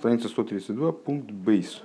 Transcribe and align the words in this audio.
Страница 0.00 0.30
132, 0.30 0.92
пункт 0.92 1.30
бейс. 1.30 1.82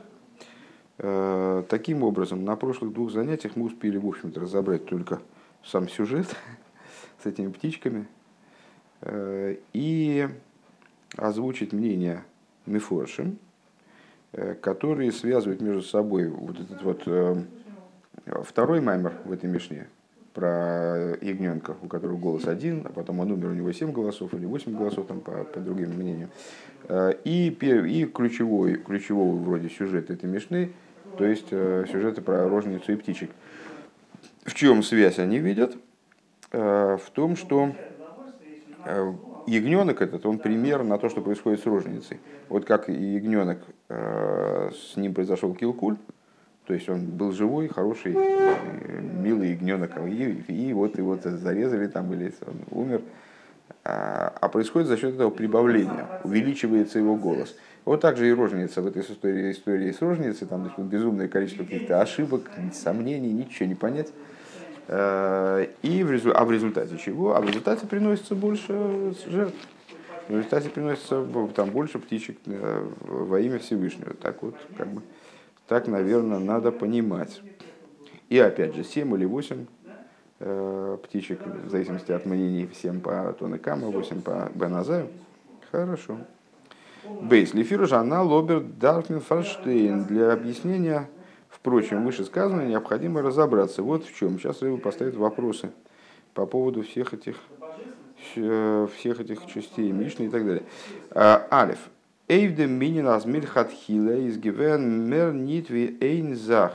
Таким 0.96 2.02
образом, 2.02 2.46
на 2.46 2.56
прошлых 2.56 2.94
двух 2.94 3.12
занятиях 3.12 3.58
мы 3.58 3.66
успели, 3.66 3.98
в 3.98 4.08
общем-то, 4.08 4.40
разобрать 4.40 4.86
только 4.86 5.20
сам 5.66 5.90
сюжет 5.90 6.34
с 7.22 7.26
этими 7.26 7.52
птичками 7.52 8.08
и 9.74 10.30
озвучить 11.18 11.74
мнение 11.74 12.24
Мифоршим, 12.66 13.38
которые 14.62 15.12
связывают 15.12 15.60
между 15.60 15.82
собой 15.82 16.30
вот 16.30 16.58
этот 16.58 16.84
вот 16.84 17.46
второй 18.46 18.80
маймер 18.80 19.12
в 19.26 19.34
этой 19.34 19.50
мишне, 19.50 19.90
про 20.36 21.18
ягненка, 21.22 21.76
у 21.82 21.88
которого 21.88 22.18
голос 22.18 22.46
один, 22.46 22.86
а 22.86 22.90
потом 22.90 23.22
он 23.22 23.32
умер, 23.32 23.48
у 23.48 23.54
него 23.54 23.72
семь 23.72 23.94
голосов 23.94 24.34
или 24.34 24.46
восемь 24.46 24.78
голосов, 24.78 25.08
там, 25.08 25.22
по, 25.22 25.32
по 25.46 25.62
другим 25.62 25.92
мнениям. 25.92 26.30
Э, 26.90 27.14
и, 27.24 27.48
и 27.48 28.06
ключевой, 28.06 28.76
ключевого 28.76 29.38
вроде 29.38 29.70
сюжет 29.70 30.12
этой 30.12 30.30
мешны, 30.30 30.74
то 31.18 31.24
есть 31.24 31.48
э, 31.52 31.86
сюжеты 31.90 32.22
про 32.22 32.50
рожницу 32.50 32.92
и 32.92 32.96
птичек. 32.98 33.32
В 34.44 34.54
чем 34.54 34.84
связь 34.84 35.20
они 35.20 35.40
видят? 35.40 35.78
Э, 36.52 36.98
в 37.04 37.10
том, 37.12 37.38
что 37.38 37.74
ягненок 39.48 40.02
этот, 40.02 40.26
он 40.28 40.38
пример 40.38 40.84
на 40.84 41.00
то, 41.00 41.10
что 41.10 41.22
происходит 41.22 41.62
с 41.62 41.66
рожницей. 41.66 42.20
Вот 42.50 42.66
как 42.66 42.88
ягненок, 42.88 43.60
с 43.90 44.96
ним 44.96 45.16
произошел 45.16 45.56
килкуль, 45.56 45.98
то 46.66 46.74
есть 46.74 46.90
он 46.90 47.06
был 47.06 47.32
живой, 47.32 47.68
хороший, 47.68 48.14
милый 48.14 49.52
ягненок, 49.52 49.92
и, 50.08 50.44
и 50.48 50.74
вот 50.74 50.98
его 50.98 51.18
зарезали 51.18 51.88
там, 51.88 52.12
или 52.14 52.34
он 52.46 52.80
умер. 52.80 53.02
А, 53.84 54.34
а 54.42 54.50
происходит 54.50 54.88
за 54.88 54.98
счет 54.98 55.14
этого 55.14 55.30
прибавления, 55.30 56.08
увеличивается 56.24 56.98
его 56.98 57.16
голос. 57.16 57.56
Вот 57.86 58.02
так 58.02 58.18
же 58.18 58.28
и 58.28 58.34
рожница 58.34 58.82
в 58.82 58.88
этой 58.88 59.04
истории, 59.04 59.52
истории 59.52 59.92
с 59.92 60.02
рожницей, 60.02 60.48
там 60.48 60.62
значит, 60.62 60.80
безумное 60.80 61.28
количество 61.28 61.64
каких-то 61.64 62.02
ошибок, 62.02 62.50
сомнений, 62.74 63.32
ничего 63.32 63.68
не 63.68 63.76
понять. 63.76 64.12
А, 64.88 65.68
и 65.84 66.04
в, 66.04 66.12
резу... 66.12 66.32
а 66.34 66.46
в 66.46 66.52
результате 66.52 66.98
чего? 66.98 67.36
А 67.36 67.42
в 67.42 67.46
результате 67.46 67.86
приносится 67.86 68.34
больше 68.34 69.14
жертв. 69.28 69.58
В 70.28 70.32
результате 70.32 70.70
приносится 70.70 71.24
там 71.56 71.70
больше 71.70 72.00
птичек 72.00 72.40
э, 72.48 72.88
во 73.02 73.40
имя 73.40 73.60
Всевышнего. 73.60 74.16
Так 74.16 74.42
вот, 74.42 74.56
как 74.76 74.88
бы. 74.88 75.04
Так, 75.68 75.88
наверное, 75.88 76.40
надо 76.40 76.72
понимать. 76.72 77.42
И 78.30 78.38
опять 78.40 78.76
же, 78.76 78.84
7 78.84 79.16
или 79.16 79.26
8 79.26 79.66
э, 80.40 80.98
птичек, 81.04 81.40
в 81.46 81.70
зависимости 81.70 82.12
от 82.12 82.26
мнений, 82.26 82.70
7 82.74 83.02
по 83.02 83.34
Тонекама, 83.34 83.88
8 83.88 84.22
по 84.22 84.52
Беназаю. 84.54 85.08
Хорошо. 85.72 86.18
Бейс. 87.22 87.54
Лефиру 87.54 87.86
Жанна 87.86 88.24
Лобер 88.24 88.62
Даркин 88.62 89.20
Фарштейн. 89.20 90.06
Для 90.06 90.34
объяснения, 90.34 91.10
впрочем, 91.50 92.06
вышесказанного 92.06 92.68
необходимо 92.68 93.22
разобраться. 93.22 93.84
Вот 93.84 94.06
в 94.06 94.16
чем. 94.16 94.40
Сейчас 94.40 94.62
Рыба 94.62 94.78
поставит 94.78 95.16
вопросы 95.16 95.72
по 96.34 96.46
поводу 96.46 96.84
всех 96.84 97.14
этих 97.14 97.38
всех 98.34 99.20
этих 99.20 99.46
частей 99.46 99.92
Мишны 99.92 100.26
и 100.26 100.30
так 100.30 100.46
далее. 100.46 100.64
А, 101.12 101.48
Алиф. 101.52 101.80
Эйвдем 102.28 102.72
минин 102.72 103.08
азмир 103.08 103.46
хатхила 103.46 104.16
из 104.18 104.38
гивен 104.38 105.08
мер 105.08 105.32
нит 105.32 105.70
ви 105.70 105.96
эйн 106.02 106.36
зах. 106.36 106.74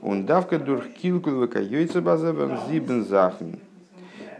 Он 0.00 0.26
давка 0.26 0.60
дур 0.60 0.84
килкул 0.84 1.42
векайойца 1.42 2.00
базавен 2.00 2.56
зибен 2.68 3.04
захн. 3.04 3.58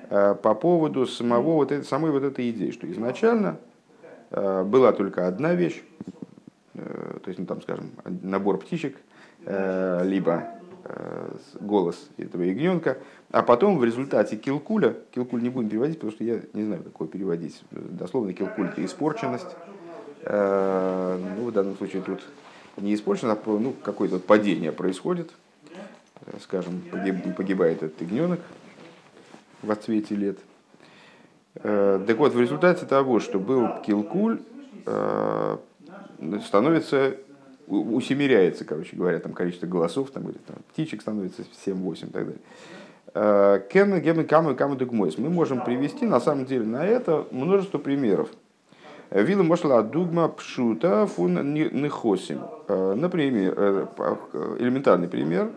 По 0.08 0.54
поводу 0.54 1.06
самого 1.06 1.54
вот 1.54 1.72
этой, 1.72 1.84
самой 1.84 2.12
вот 2.12 2.22
этой 2.22 2.50
идеи, 2.50 2.70
что 2.70 2.90
изначально 2.90 3.58
была 4.30 4.92
только 4.92 5.26
одна 5.26 5.54
вещь, 5.54 5.82
то 6.74 7.22
есть, 7.26 7.38
ну 7.38 7.46
там, 7.46 7.60
скажем, 7.62 7.90
набор 8.22 8.58
птичек, 8.58 8.96
либо 9.44 10.48
голос 11.60 12.08
этого 12.18 12.42
ягненка, 12.42 12.98
а 13.30 13.42
потом 13.42 13.78
в 13.78 13.84
результате 13.84 14.36
килкуля, 14.36 14.96
килкуль 15.12 15.42
не 15.42 15.48
будем 15.48 15.68
переводить, 15.68 15.96
потому 15.96 16.12
что 16.12 16.24
я 16.24 16.40
не 16.54 16.64
знаю, 16.64 16.82
какое 16.82 17.08
переводить, 17.08 17.62
дословно 17.70 18.32
килкуль 18.32 18.68
это 18.68 18.84
испорченность, 18.84 19.56
ну, 20.24 21.46
в 21.46 21.52
данном 21.52 21.76
случае 21.76 22.02
тут 22.02 22.20
не 22.76 22.94
испорчено, 22.94 23.32
а 23.32 23.38
ну, 23.46 23.72
какое-то 23.82 24.18
падение 24.18 24.72
происходит. 24.72 25.30
Э, 26.26 26.36
скажем, 26.42 26.82
погиб, 26.90 27.36
погибает 27.36 27.82
этот 27.82 28.00
ягненок 28.00 28.40
в 29.62 29.70
отцвете 29.70 30.14
лет. 30.14 30.38
Э, 31.56 32.02
так 32.06 32.16
вот, 32.18 32.34
в 32.34 32.40
результате 32.40 32.86
того, 32.86 33.20
что 33.20 33.38
был 33.38 33.68
килкуль, 33.84 34.40
становится, 36.44 37.16
усемеряется, 37.66 38.64
короче 38.64 38.96
говоря, 38.96 39.18
там 39.20 39.32
количество 39.32 39.66
голосов, 39.66 40.10
там, 40.10 40.28
или 40.28 40.38
там, 40.38 40.56
птичек 40.72 41.02
становится 41.02 41.42
7-8 41.64 42.08
и 42.08 42.10
так 42.10 42.26
далее. 42.26 43.68
Кен, 43.68 44.00
гемен, 44.00 44.26
камы, 44.26 44.54
камы, 44.54 44.76
Мы 44.90 45.30
можем 45.30 45.62
привести, 45.62 46.06
на 46.06 46.18
самом 46.18 46.46
деле, 46.46 46.64
на 46.64 46.84
это 46.84 47.26
множество 47.30 47.78
примеров. 47.78 48.30
Вилла 49.10 49.42
мошла 49.42 49.82
дугма 49.82 50.28
пшута 50.28 51.06
фун 51.06 51.52
нехосим. 51.52 52.42
Э, 52.68 52.94
например, 52.94 53.54
э, 53.56 54.56
элементарный 54.60 55.08
пример 55.08 55.50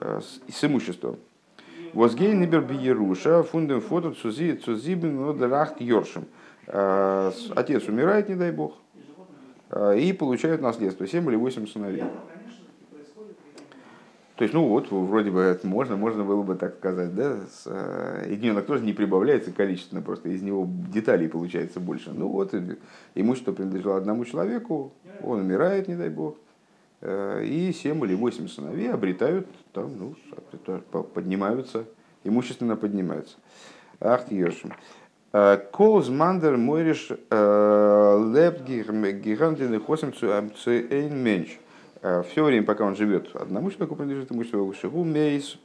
э, 0.00 0.20
с 0.48 0.64
имуществом. 0.64 1.16
Возгей 1.92 2.32
нибер 2.32 2.62
биеруша 2.62 3.42
фундем 3.42 3.82
фото 3.82 4.12
цузи 4.12 4.54
цузибен 4.54 5.16
нодерахт 5.16 5.80
йоршем. 5.80 6.26
Отец 6.66 7.88
умирает, 7.88 8.28
не 8.28 8.34
дай 8.34 8.52
бог, 8.52 8.74
и 9.96 10.12
получают 10.12 10.60
наследство, 10.60 11.06
7 11.06 11.26
или 11.30 11.36
8 11.36 11.66
сыновей. 11.66 12.04
То 14.38 14.44
есть, 14.44 14.54
ну 14.54 14.68
вот, 14.68 14.92
вроде 14.92 15.32
бы 15.32 15.40
это 15.40 15.66
можно, 15.66 15.96
можно 15.96 16.22
было 16.22 16.44
бы 16.44 16.54
так 16.54 16.76
сказать, 16.76 17.12
да, 17.12 17.38
с, 17.40 17.64
э, 17.66 18.26
ягненок 18.30 18.66
тоже 18.66 18.84
не 18.84 18.92
прибавляется 18.92 19.50
количественно, 19.50 20.00
просто 20.00 20.28
из 20.28 20.42
него 20.42 20.64
деталей 20.92 21.28
получается 21.28 21.80
больше. 21.80 22.12
Ну 22.12 22.28
вот, 22.28 22.54
имущество 23.16 23.50
принадлежало 23.50 23.96
одному 23.96 24.24
человеку, 24.24 24.92
он 25.24 25.40
умирает, 25.40 25.88
не 25.88 25.96
дай 25.96 26.08
бог, 26.08 26.36
э, 27.00 27.42
и 27.46 27.72
семь 27.72 28.04
или 28.04 28.14
восемь 28.14 28.46
сыновей 28.46 28.92
обретают, 28.92 29.48
там, 29.72 29.90
ну, 29.98 30.14
поднимаются, 31.02 31.86
имущественно 32.22 32.76
поднимаются. 32.76 33.38
Ах, 33.98 34.30
ешим. 34.30 34.72
Э, 35.32 35.58
Колз 35.72 36.10
мандер 36.10 36.56
мойриш 36.56 37.08
лепт 37.10 38.62
гигантин 38.62 39.80
хосим 39.80 40.12
цуэйн 40.12 41.16
меньше. 41.16 41.58
Э, 42.02 42.22
все 42.30 42.44
время, 42.44 42.64
пока 42.64 42.84
он 42.84 42.96
живет, 42.96 43.34
одному 43.34 43.70
человеку 43.70 43.96
принадлежит 43.96 44.30
имущество 44.32 44.72
Шигу 44.74 45.04
Мейс, 45.04 45.58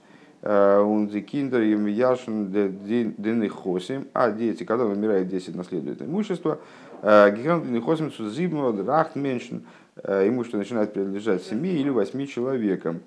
он 0.43 1.07
киндер 1.07 1.61
им 1.61 1.85
яшен 1.85 2.51
длинный 2.51 3.47
хосим, 3.47 4.07
а 4.11 4.29
дети, 4.29 4.65
когда 4.65 4.85
он 4.85 4.91
умирает, 4.91 5.29
10 5.29 5.55
наследует 5.55 6.01
имущество, 6.01 6.59
э, 7.01 7.33
гигант 7.33 7.63
длинный 7.63 7.79
хосим 7.79 8.11
сузибного 8.11 8.83
рахт 8.83 9.15
меньшин, 9.15 9.63
э, 10.03 10.27
имущество 10.27 10.57
начинает 10.57 10.91
принадлежать 10.91 11.43
семи 11.43 11.69
или 11.69 11.89
восьми 11.89 12.27
человекам. 12.27 12.99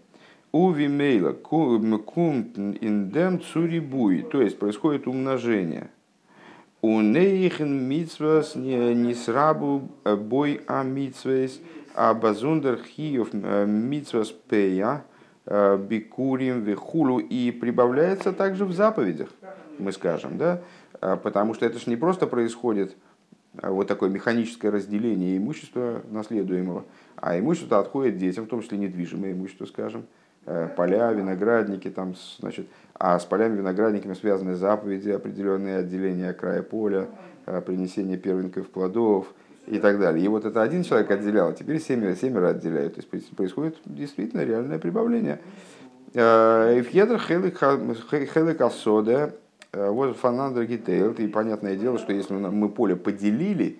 У 0.50 0.70
вимейла 0.70 1.32
кум 1.32 2.40
индем 2.80 3.42
цурибуй, 3.42 4.22
то 4.22 4.40
есть 4.40 4.58
происходит 4.58 5.06
умножение. 5.06 5.90
У 6.80 7.02
нейхен 7.02 7.86
митсвас 7.86 8.54
не 8.54 9.12
срабу 9.12 9.90
бой 10.04 10.62
а 10.66 10.84
митсвейс, 10.84 11.60
а 11.96 12.12
базундер 12.14 12.78
хиев 12.82 13.30
э, 13.32 13.64
митсвас 13.66 14.30
пея 14.30 15.04
э, 15.46 15.78
бикурим 15.78 16.62
вихулу 16.62 17.18
и 17.18 17.50
прибавляется 17.50 18.32
также 18.32 18.66
в 18.66 18.72
заповедях, 18.72 19.30
мы 19.78 19.92
скажем, 19.92 20.36
да, 20.36 20.60
а, 21.00 21.16
потому 21.16 21.54
что 21.54 21.64
это 21.64 21.78
же 21.78 21.88
не 21.88 21.96
просто 21.96 22.26
происходит 22.26 22.96
а, 23.58 23.70
вот 23.70 23.88
такое 23.88 24.10
механическое 24.10 24.68
разделение 24.68 25.38
имущества 25.38 26.02
наследуемого, 26.10 26.84
а 27.16 27.38
имущество 27.38 27.78
отходит 27.78 28.18
детям, 28.18 28.44
в 28.44 28.48
том 28.48 28.62
числе 28.62 28.76
недвижимое 28.78 29.32
имущество, 29.32 29.64
скажем, 29.64 30.04
э, 30.44 30.68
поля, 30.76 31.12
виноградники, 31.12 31.88
там, 31.88 32.14
значит, 32.38 32.66
а 32.94 33.18
с 33.18 33.24
полями, 33.24 33.56
виноградниками 33.56 34.12
связаны 34.12 34.54
заповеди, 34.54 35.10
определенные 35.10 35.78
отделения 35.78 36.32
края 36.32 36.62
поля, 36.62 37.08
принесение 37.64 38.16
первенков 38.16 38.68
плодов, 38.68 39.32
и 39.66 39.78
так 39.78 39.98
далее. 39.98 40.24
И 40.24 40.28
вот 40.28 40.44
это 40.44 40.62
один 40.62 40.82
человек 40.82 41.10
отделял, 41.10 41.48
а 41.48 41.52
теперь 41.52 41.80
семеро, 41.80 42.14
семеро 42.14 42.48
отделяют. 42.48 42.94
То 42.94 43.02
есть 43.12 43.36
происходит 43.36 43.76
действительно 43.84 44.42
реальное 44.42 44.78
прибавление. 44.78 45.40
Э, 46.14 46.80
Эфьедр 46.80 47.18
хелек 47.18 47.62
э, 49.72 49.90
вот 49.90 50.16
фанандр 50.16 50.64
гитейлт, 50.64 51.20
и 51.20 51.28
понятное 51.28 51.76
дело, 51.76 51.98
что 51.98 52.12
если 52.12 52.34
мы 52.34 52.68
поле 52.68 52.96
поделили, 52.96 53.78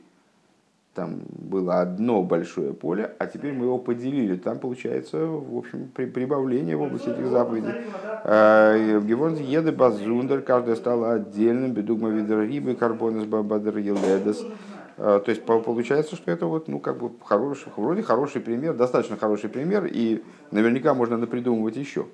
там 0.96 1.20
было 1.28 1.82
одно 1.82 2.22
большое 2.22 2.72
поле, 2.72 3.14
а 3.18 3.26
теперь 3.26 3.52
мы 3.52 3.66
его 3.66 3.78
поделили. 3.78 4.36
Там 4.36 4.58
получается, 4.58 5.26
в 5.26 5.56
общем, 5.56 5.88
прибавление 5.94 6.74
в 6.74 6.82
области 6.82 7.10
этих 7.10 7.26
заповедей. 7.26 7.72
Э, 8.24 9.00
Гевон 9.04 9.34
еды 9.34 9.72
базундер, 9.72 10.40
каждая 10.40 10.74
стала 10.74 11.12
отдельным, 11.12 11.72
бедугма 11.72 12.08
видер 12.08 12.40
рибы, 12.40 12.74
карбонес 12.74 13.24
бабадер 13.24 13.76
еледес. 13.76 14.42
То 14.96 15.24
есть 15.26 15.44
получается, 15.44 16.16
что 16.16 16.30
это 16.30 16.46
вот, 16.46 16.68
ну, 16.68 16.80
как 16.80 16.98
бы 16.98 17.10
хороший, 17.22 17.70
вроде 17.76 18.02
хороший 18.02 18.40
пример, 18.40 18.74
достаточно 18.74 19.16
хороший 19.16 19.50
пример, 19.50 19.84
и 19.84 20.22
наверняка 20.50 20.94
можно 20.94 21.18
напридумывать 21.18 21.76
еще. 21.76 22.06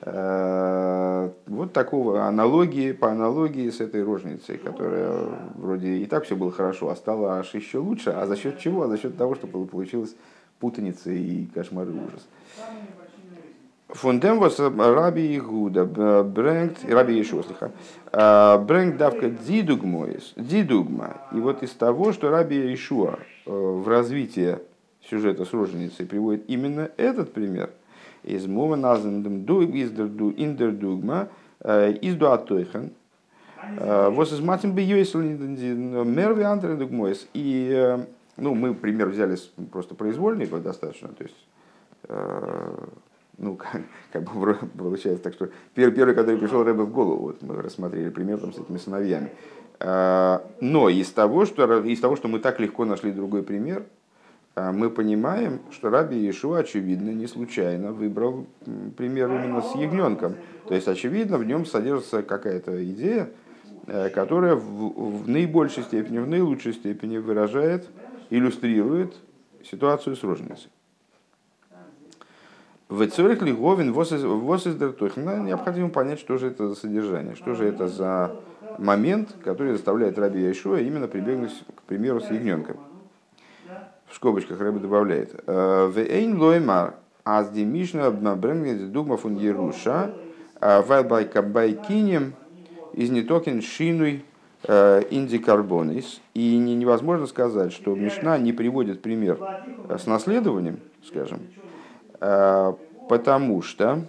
Вот 0.00 1.72
такого 1.72 2.26
аналогии, 2.26 2.92
по 2.92 3.10
аналогии 3.10 3.70
с 3.70 3.80
этой 3.80 4.04
рожницей, 4.04 4.58
которая 4.58 5.12
вроде 5.54 5.96
и 5.96 6.06
так 6.06 6.24
все 6.24 6.36
было 6.36 6.52
хорошо, 6.52 6.90
а 6.90 6.96
стало 6.96 7.38
аж 7.38 7.54
еще 7.54 7.78
лучше. 7.78 8.10
А 8.10 8.26
за 8.26 8.36
счет 8.36 8.58
чего? 8.58 8.82
А 8.82 8.88
за 8.88 8.98
счет 8.98 9.16
того, 9.16 9.34
что 9.34 9.46
получилась 9.46 10.14
путаница 10.60 11.10
и 11.10 11.46
кошмар 11.46 11.88
и 11.88 11.92
ужас. 11.92 12.28
Фундем 13.94 14.38
вас 14.40 14.58
Раби 14.58 15.36
Игуда 15.36 15.84
брэнгт, 15.84 16.84
Раби 16.90 17.20
Ишуа, 17.22 17.42
слыха, 17.44 17.70
брэнгт 18.58 18.96
давка 18.96 19.30
дидугма. 19.30 20.08
И 21.32 21.36
вот 21.36 21.62
из 21.62 21.70
того, 21.70 22.12
что 22.12 22.30
Раби 22.30 22.74
Ишуа 22.74 23.20
в 23.46 23.88
развитии 23.88 24.58
сюжета 25.08 25.44
с 25.44 25.52
роженицей 25.52 26.06
приводит 26.06 26.44
именно 26.48 26.90
этот 26.96 27.32
пример, 27.32 27.70
из 28.24 28.46
мова 28.46 28.74
названным 28.74 29.44
ду 29.44 29.62
издерду 29.62 30.32
индердугма, 30.36 31.28
из 31.64 32.16
дуатойхан, 32.16 32.90
вот 33.78 34.32
из 34.32 34.40
матем 34.40 34.72
бы 34.74 34.82
мерви 34.82 36.42
андредугмоис. 36.42 37.28
И 37.32 37.96
ну, 38.36 38.54
мы 38.54 38.74
пример 38.74 39.08
взяли 39.08 39.38
просто 39.70 39.94
произвольный 39.94 40.46
достаточно, 40.46 41.08
то 41.08 41.22
есть 41.22 41.36
ну, 43.38 43.56
как, 43.56 43.82
как 44.12 44.22
бы 44.22 44.58
получается 44.76 45.22
так, 45.22 45.34
что 45.34 45.48
первый, 45.74 45.94
первый 45.94 46.14
который 46.14 46.38
пришел 46.38 46.62
Рэбе 46.62 46.82
в 46.82 46.92
голову, 46.92 47.22
вот 47.22 47.42
мы 47.42 47.60
рассмотрели 47.60 48.10
пример 48.10 48.38
там, 48.38 48.52
с 48.52 48.58
этими 48.58 48.78
сыновьями. 48.78 49.30
А, 49.80 50.44
но 50.60 50.88
из 50.88 51.10
того, 51.10 51.46
что, 51.46 51.82
из 51.84 52.00
того, 52.00 52.16
что 52.16 52.28
мы 52.28 52.38
так 52.38 52.60
легко 52.60 52.84
нашли 52.84 53.12
другой 53.12 53.42
пример, 53.42 53.84
а, 54.54 54.72
мы 54.72 54.88
понимаем, 54.88 55.60
что 55.70 55.90
Раби 55.90 56.16
Иешуа, 56.16 56.60
очевидно, 56.60 57.10
не 57.10 57.26
случайно 57.26 57.92
выбрал 57.92 58.46
пример 58.96 59.28
именно 59.28 59.62
с 59.62 59.74
ягненком. 59.74 60.36
То 60.68 60.74
есть, 60.74 60.86
очевидно, 60.86 61.38
в 61.38 61.44
нем 61.44 61.66
содержится 61.66 62.22
какая-то 62.22 62.84
идея, 62.84 63.30
э, 63.86 64.10
которая 64.10 64.54
в, 64.54 65.22
в 65.24 65.28
наибольшей 65.28 65.82
степени, 65.82 66.18
в 66.18 66.28
наилучшей 66.28 66.72
степени 66.72 67.18
выражает, 67.18 67.88
иллюстрирует 68.30 69.14
ситуацию 69.64 70.14
с 70.14 70.22
рожницей. 70.22 70.70
В 72.90 73.06
Цюрих 73.06 73.40
Лиговин 73.40 73.94
Восиздертух. 73.94 75.16
Необходимо 75.16 75.88
понять, 75.88 76.20
что 76.20 76.36
же 76.36 76.48
это 76.48 76.68
за 76.68 76.74
содержание, 76.74 77.34
что 77.34 77.54
же 77.54 77.66
это 77.66 77.88
за 77.88 78.36
момент, 78.76 79.34
который 79.42 79.72
заставляет 79.72 80.18
Раби 80.18 80.42
Яшуа 80.42 80.80
именно 80.80 81.08
прибегнуть 81.08 81.52
к 81.74 81.82
примеру 81.82 82.20
с 82.20 82.30
ягненком. 82.30 82.76
В 84.06 84.14
скобочках 84.14 84.60
Раби 84.60 84.80
добавляет. 84.80 85.32
Вейн 85.46 86.38
лоймар 86.38 86.94
аз 87.24 87.50
демишна 87.50 88.10
бренгет 88.10 88.92
дугма 88.92 89.16
фун 89.16 89.36
Еруша 89.36 90.14
вайлбай 90.60 91.24
кабайкинем 91.24 92.34
из 92.92 93.08
нетокин 93.08 93.62
шинуй 93.62 94.24
индикарбонис. 94.68 96.20
И 96.34 96.58
невозможно 96.58 97.26
сказать, 97.26 97.72
что 97.72 97.94
Мишна 97.94 98.36
не 98.36 98.52
приводит 98.52 99.00
пример 99.00 99.38
с 99.88 100.06
наследованием, 100.06 100.80
скажем, 101.02 101.40
Э, 101.40 101.73
потому 103.08 103.62
что 103.62 104.04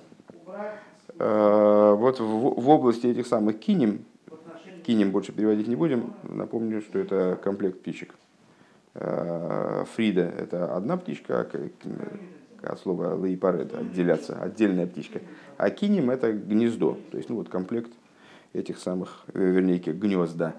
э, 1.20 1.96
вот 1.98 2.20
в 2.20 2.70
области 2.70 3.08
этих 3.08 3.28
самых 3.28 3.60
кинем, 3.60 4.06
кинем 4.86 5.12
больше 5.12 5.32
переводить 5.32 5.68
не 5.68 5.76
будем, 5.76 6.14
напомню, 6.24 6.82
что 6.82 7.00
это 7.00 7.38
комплект 7.42 7.80
птичек. 7.82 8.16
Э, 8.94 9.86
Фрида– 9.96 10.22
это 10.38 10.76
одна 10.76 10.98
птичка, 10.98 11.42
а 11.42 12.72
от 12.72 12.80
слова 12.80 13.16
лейпар– 13.16 13.56
это 13.58 13.80
отделяться, 13.80 14.38
отдельная 14.42 14.88
птичка. 14.88 15.22
А 15.58 15.70
кинем– 15.70 16.10
это 16.12 16.32
гнездо, 16.32 16.98
то 17.12 17.18
есть 17.18 17.30
ну, 17.30 17.36
вот 17.36 17.50
комплект 17.50 17.92
этих 18.54 18.80
самых, 18.80 19.26
вернее, 19.34 19.80
гнезда 19.80 20.56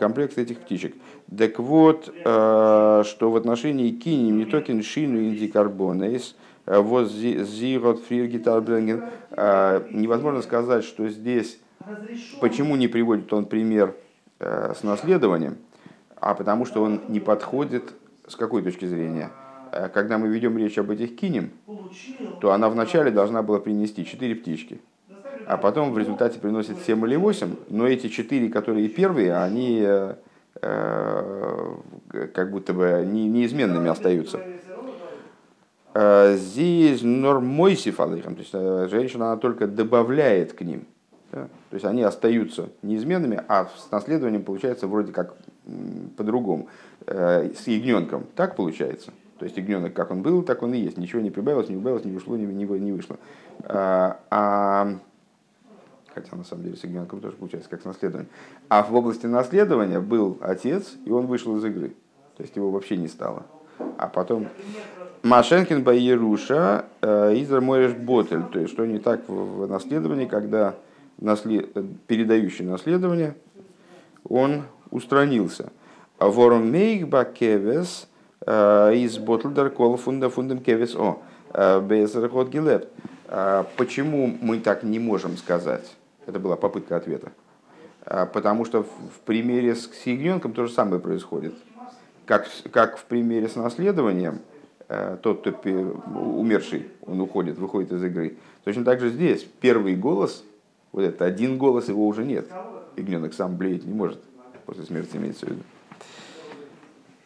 комплект 0.00 0.36
этих 0.36 0.58
птичек. 0.58 0.96
Так 1.38 1.60
вот, 1.60 2.06
что 2.06 3.04
в 3.20 3.36
отношении 3.36 3.92
кинем 3.92 4.38
не 4.38 4.44
только 4.44 4.82
шину 4.82 5.20
индикарбонейс– 5.20 6.34
вот 6.44 6.49
Зирот 6.72 8.00
Фриргитарбренген. 8.04 9.04
Невозможно 9.30 10.42
сказать, 10.42 10.84
что 10.84 11.08
здесь, 11.08 11.58
почему 12.40 12.76
не 12.76 12.88
приводит 12.88 13.32
он 13.32 13.46
пример 13.46 13.94
э, 14.38 14.74
с 14.74 14.82
наследованием, 14.82 15.58
а 16.16 16.34
потому 16.34 16.64
что 16.64 16.82
он 16.82 17.00
не 17.08 17.20
подходит 17.20 17.92
с 18.26 18.36
какой 18.36 18.62
точки 18.62 18.84
зрения. 18.86 19.30
Э, 19.72 19.88
когда 19.88 20.18
мы 20.18 20.28
ведем 20.28 20.56
речь 20.58 20.78
об 20.78 20.90
этих 20.90 21.16
кинем, 21.16 21.50
то 22.40 22.52
она 22.52 22.68
вначале 22.68 23.10
должна 23.10 23.42
была 23.42 23.60
принести 23.60 24.04
четыре 24.04 24.34
птички, 24.34 24.80
а 25.46 25.56
потом 25.56 25.92
в 25.92 25.98
результате 25.98 26.38
приносит 26.38 26.78
7 26.78 27.04
или 27.06 27.16
8, 27.16 27.56
но 27.68 27.86
эти 27.86 28.08
четыре, 28.08 28.48
которые 28.48 28.88
первые, 28.88 29.36
они 29.36 29.82
э, 29.82 30.14
как 32.34 32.50
будто 32.50 32.72
бы 32.72 33.04
неизменными 33.06 33.88
остаются. 33.88 34.40
Здесь 36.36 37.02
нормойсиф 37.02 38.00
алейхам, 38.00 38.34
то 38.34 38.40
есть 38.40 38.50
э, 38.54 38.88
женщина 38.90 39.32
она 39.32 39.36
только 39.36 39.66
добавляет 39.66 40.52
к 40.52 40.62
ним. 40.62 40.86
Да? 41.32 41.48
То 41.70 41.74
есть 41.74 41.84
они 41.84 42.02
остаются 42.02 42.68
неизменными, 42.82 43.42
а 43.48 43.66
с 43.66 43.90
наследованием 43.90 44.42
получается 44.42 44.86
вроде 44.86 45.12
как 45.12 45.36
по-другому. 46.16 46.68
Э, 47.06 47.50
с 47.54 47.66
ягненком 47.66 48.26
так 48.34 48.56
получается. 48.56 49.12
То 49.38 49.44
есть 49.44 49.56
ягненок 49.56 49.94
как 49.94 50.10
он 50.10 50.22
был, 50.22 50.42
так 50.42 50.62
он 50.62 50.74
и 50.74 50.78
есть. 50.78 50.98
Ничего 50.98 51.22
не 51.22 51.30
прибавилось, 51.30 51.68
не 51.68 51.76
убавилось, 51.76 52.04
не 52.04 52.12
вышло, 52.12 52.36
не, 52.36 52.92
вышло. 52.92 53.16
А, 53.64 54.98
хотя 56.14 56.36
на 56.36 56.44
самом 56.44 56.64
деле 56.64 56.76
с 56.76 56.84
ягненком 56.84 57.20
тоже 57.20 57.36
получается 57.36 57.70
как 57.70 57.80
с 57.80 57.84
наследованием. 57.84 58.30
А 58.68 58.82
в 58.82 58.94
области 58.94 59.26
наследования 59.26 60.00
был 60.00 60.38
отец, 60.40 60.94
и 61.04 61.10
он 61.10 61.26
вышел 61.26 61.56
из 61.56 61.64
игры. 61.64 61.94
То 62.36 62.42
есть 62.42 62.54
его 62.56 62.70
вообще 62.70 62.96
не 62.96 63.08
стало. 63.08 63.46
А 63.96 64.08
потом 64.08 64.48
Машенкин 65.22 65.84
Байеруша 65.84 66.86
э, 67.02 67.34
Изра 67.36 67.60
Мореш 67.60 67.92
Ботель. 67.92 68.42
То 68.44 68.58
есть, 68.58 68.72
что 68.72 68.86
не 68.86 68.98
так 68.98 69.28
в 69.28 69.66
наследовании, 69.66 70.24
когда 70.24 70.76
наслед... 71.18 71.68
передающий 72.06 72.64
наследование, 72.64 73.36
он 74.26 74.62
устранился. 74.90 75.72
Ворон 76.18 76.70
мейк 76.70 77.06
бакевес 77.08 78.08
э, 78.46 78.94
из 78.94 79.18
Ботлдер 79.18 79.70
кол 79.70 79.96
фунда 79.98 80.30
фундам 80.30 80.58
кевес 80.60 80.96
о 80.96 81.20
э, 81.52 81.80
безрахот 81.82 82.48
гилеп. 82.48 82.88
Почему 83.76 84.36
мы 84.40 84.58
так 84.58 84.82
не 84.82 84.98
можем 84.98 85.36
сказать? 85.36 85.94
Это 86.26 86.40
была 86.40 86.56
попытка 86.56 86.96
ответа. 86.96 87.30
Потому 88.04 88.64
что 88.64 88.82
в 88.82 89.20
примере 89.24 89.76
с 89.76 89.88
ягненком 90.04 90.52
то 90.52 90.66
же 90.66 90.72
самое 90.72 91.00
происходит. 91.00 91.54
Как, 92.26 92.48
как 92.72 92.98
в 92.98 93.04
примере 93.04 93.48
с 93.48 93.54
наследованием, 93.54 94.40
тот, 95.22 95.40
кто 95.40 95.52
умерший, 96.14 96.88
он 97.06 97.20
уходит, 97.20 97.58
выходит 97.58 97.92
из 97.92 98.02
игры. 98.02 98.36
Точно 98.64 98.84
так 98.84 99.00
же 99.00 99.10
здесь 99.10 99.46
первый 99.60 99.94
голос, 99.94 100.44
вот 100.92 101.02
это 101.02 101.24
один 101.24 101.58
голос, 101.58 101.88
его 101.88 102.06
уже 102.06 102.24
нет. 102.24 102.48
Ягненок 102.96 103.32
сам 103.34 103.56
блеять 103.56 103.84
не 103.84 103.94
может, 103.94 104.20
после 104.66 104.84
смерти 104.84 105.16
имеется 105.16 105.46
в 105.46 105.50
виду. 105.50 105.62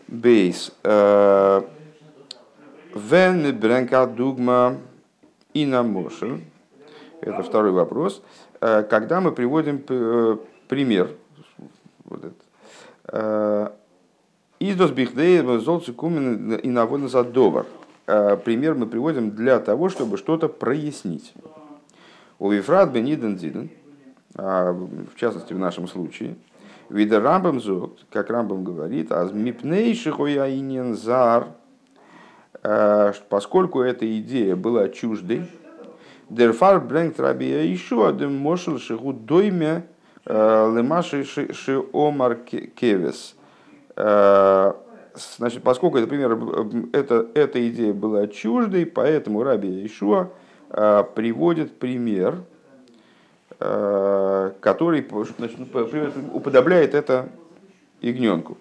Бейс. 0.08 0.72
Э, 0.82 1.62
Вен 2.94 3.58
бренка 3.58 4.06
дугма 4.06 4.78
и 5.52 5.66
на 5.66 5.84
Это 7.20 7.42
второй 7.42 7.72
вопрос. 7.72 8.22
Э, 8.60 8.84
когда 8.88 9.20
мы 9.20 9.32
приводим 9.32 9.80
пример, 10.68 11.10
вот 12.04 12.24
это, 12.24 13.72
Издос 14.66 14.92
бихдей 14.92 15.42
золцы 15.58 15.92
кумен 15.92 16.54
и 16.54 16.70
наводно 16.70 17.08
за 17.08 17.22
довар. 17.22 17.66
Э, 18.06 18.38
пример 18.42 18.74
мы 18.74 18.86
приводим 18.86 19.32
для 19.32 19.58
того, 19.58 19.90
чтобы 19.90 20.16
что-то 20.16 20.48
прояснить. 20.48 21.34
У 22.38 22.50
Вифрат 22.50 22.90
бениден 22.90 23.38
зиден, 23.38 23.68
а, 24.34 24.72
в 24.72 25.16
частности 25.16 25.52
в 25.52 25.58
нашем 25.58 25.86
случае, 25.86 26.36
вида 26.88 27.20
рамбам 27.20 27.60
зог, 27.60 27.98
как 28.10 28.30
рамбам 28.30 28.64
говорит, 28.64 29.12
аз 29.12 29.32
мипнейших 29.32 30.18
ояинен 30.18 30.96
зар, 30.96 31.48
э, 32.62 33.12
поскольку 33.28 33.82
эта 33.82 34.18
идея 34.18 34.56
была 34.56 34.88
чуждой, 34.88 35.42
дерфар 36.30 36.80
брэнгт 36.80 37.20
рабия 37.20 37.64
еще 37.64 38.10
дем 38.18 38.34
мошел 38.38 38.78
шигу 38.78 39.12
дойме 39.12 39.84
лемаши 40.24 41.24
ши 41.24 41.84
омар 41.92 42.36
кевес– 42.36 43.36
значит, 43.96 45.62
поскольку, 45.62 45.98
например, 45.98 46.38
эта, 46.92 47.26
эта 47.34 47.68
идея 47.68 47.92
была 47.92 48.26
чуждой, 48.26 48.86
поэтому 48.86 49.42
Раби 49.42 49.86
Ишуа 49.86 50.30
э, 50.70 51.04
приводит 51.14 51.78
пример, 51.78 52.42
э, 53.60 54.52
который 54.60 55.06
значит, 55.38 55.58
уподобляет 56.32 56.94
это 56.94 57.28
ягненку. 58.00 58.58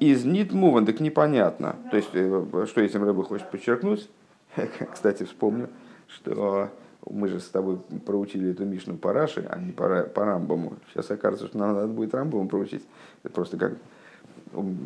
Из 0.00 0.24
нитмуван, 0.24 0.86
так 0.86 0.98
непонятно. 1.00 1.76
То 1.90 1.96
есть, 1.98 2.08
что 2.08 2.80
этим 2.80 3.04
рыба 3.04 3.22
хочет 3.22 3.50
подчеркнуть, 3.50 4.08
кстати, 4.92 5.24
вспомню, 5.24 5.68
что 6.08 6.70
мы 7.08 7.28
же 7.28 7.40
с 7.40 7.48
тобой 7.48 7.78
проучили 8.04 8.50
эту 8.50 8.64
Мишну 8.64 8.96
по 8.96 9.12
Раши, 9.12 9.46
а 9.48 9.58
не 9.58 9.72
по, 9.72 10.02
по 10.02 10.24
Рамбаму. 10.24 10.74
Сейчас 10.92 11.10
окажется, 11.10 11.46
что 11.46 11.58
нам 11.58 11.74
надо 11.74 11.88
будет 11.88 12.14
Рамбаму 12.14 12.48
проучить. 12.48 12.84
Это 13.22 13.32
просто 13.32 13.56
как 13.56 13.72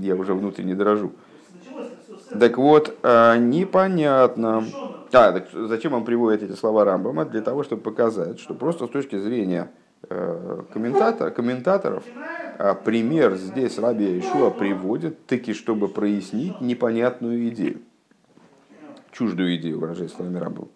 я 0.00 0.14
уже 0.14 0.34
внутренне 0.34 0.74
дрожу. 0.74 1.12
Так 2.38 2.58
вот, 2.58 2.96
а, 3.02 3.36
непонятно. 3.36 4.64
А, 5.12 5.32
так 5.32 5.48
зачем 5.52 5.92
он 5.94 6.04
приводит 6.04 6.42
эти 6.42 6.52
слова 6.52 6.84
Рамбама? 6.84 7.24
Для 7.24 7.40
того, 7.40 7.62
чтобы 7.62 7.82
показать, 7.82 8.40
что 8.40 8.54
просто 8.54 8.86
с 8.86 8.90
точки 8.90 9.16
зрения 9.16 9.70
э, 10.08 10.62
комментатор, 10.72 11.30
комментаторов, 11.30 12.02
а, 12.58 12.74
пример 12.74 13.34
здесь 13.36 13.78
Раби 13.78 14.18
Ишуа 14.18 14.50
приводит, 14.50 15.26
таки 15.26 15.54
чтобы 15.54 15.88
прояснить 15.88 16.60
непонятную 16.60 17.48
идею. 17.48 17.82
Чуждую 19.12 19.56
идею, 19.56 19.78
выражаясь 19.78 20.12
словами 20.12 20.38
Рамбама. 20.38 20.68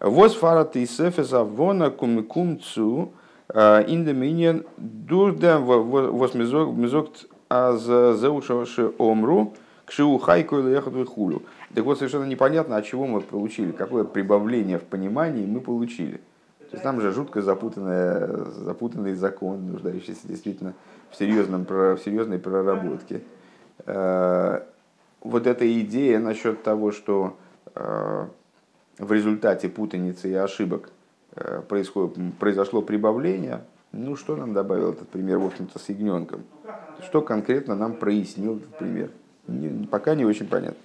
Вос 0.00 0.34
фарат 0.34 0.76
и 0.76 0.86
сефеса 0.86 1.42
вона 1.42 1.90
кумцу 1.90 3.12
а, 3.48 3.82
индоминен 3.82 4.64
дурда 4.76 5.58
вос 5.58 6.34
мезогт 6.34 7.26
аз 7.48 7.82
зеушавши 7.82 8.92
омру 8.98 9.54
кшиу 9.86 10.18
хайку 10.18 10.58
или 10.58 10.70
ехат 10.70 11.08
хулю. 11.08 11.42
Так 11.74 11.84
вот, 11.84 11.98
совершенно 11.98 12.24
непонятно, 12.24 12.76
от 12.76 12.84
чего 12.84 13.06
мы 13.06 13.20
получили, 13.20 13.72
какое 13.72 14.04
прибавление 14.04 14.78
в 14.78 14.84
понимании 14.84 15.46
мы 15.46 15.60
получили. 15.60 16.20
То 16.58 16.74
есть 16.74 16.82
там 16.82 17.00
же 17.00 17.12
жутко 17.12 17.40
запутанный, 17.40 18.52
запутанный 18.52 19.14
закон, 19.14 19.72
нуждающийся 19.72 20.28
действительно 20.28 20.74
в, 21.10 21.16
серьезном, 21.16 21.64
в 21.64 21.98
серьезной 22.04 22.38
проработке. 22.38 23.22
А, 23.86 24.66
вот 25.22 25.46
эта 25.46 25.80
идея 25.80 26.18
насчет 26.18 26.62
того, 26.62 26.92
что 26.92 27.36
а, 27.74 28.28
в 28.98 29.12
результате 29.12 29.68
путаницы 29.68 30.30
и 30.30 30.34
ошибок 30.34 30.90
э, 31.34 31.62
происходит, 31.68 32.16
произошло 32.38 32.82
прибавление, 32.82 33.64
ну 33.92 34.16
что 34.16 34.36
нам 34.36 34.52
добавил 34.52 34.92
этот 34.92 35.08
пример, 35.08 35.38
в 35.38 35.46
общем-то, 35.46 35.78
с 35.78 35.88
ягненком? 35.88 36.42
Что 37.02 37.22
конкретно 37.22 37.74
нам 37.74 37.94
прояснил 37.94 38.56
этот 38.56 38.76
пример? 38.76 39.10
Не, 39.46 39.86
пока 39.86 40.14
не 40.14 40.24
очень 40.24 40.46
понятно. 40.46 40.78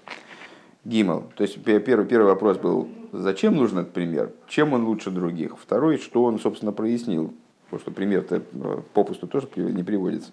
Гимл. 0.86 1.32
То 1.36 1.44
есть 1.44 1.62
первый, 1.64 2.06
первый 2.06 2.28
вопрос 2.28 2.58
был, 2.58 2.88
зачем 3.12 3.56
нужен 3.56 3.80
этот 3.80 3.94
пример? 3.94 4.32
Чем 4.48 4.74
он 4.74 4.86
лучше 4.86 5.12
других? 5.12 5.58
Второй, 5.58 5.98
что 5.98 6.24
он, 6.24 6.40
собственно, 6.40 6.72
прояснил? 6.72 7.34
Потому 7.66 7.82
что 7.82 7.92
пример-то 7.92 8.36
э, 8.36 8.82
попусту 8.94 9.28
тоже 9.28 9.48
не 9.56 9.84
приводится. 9.84 10.32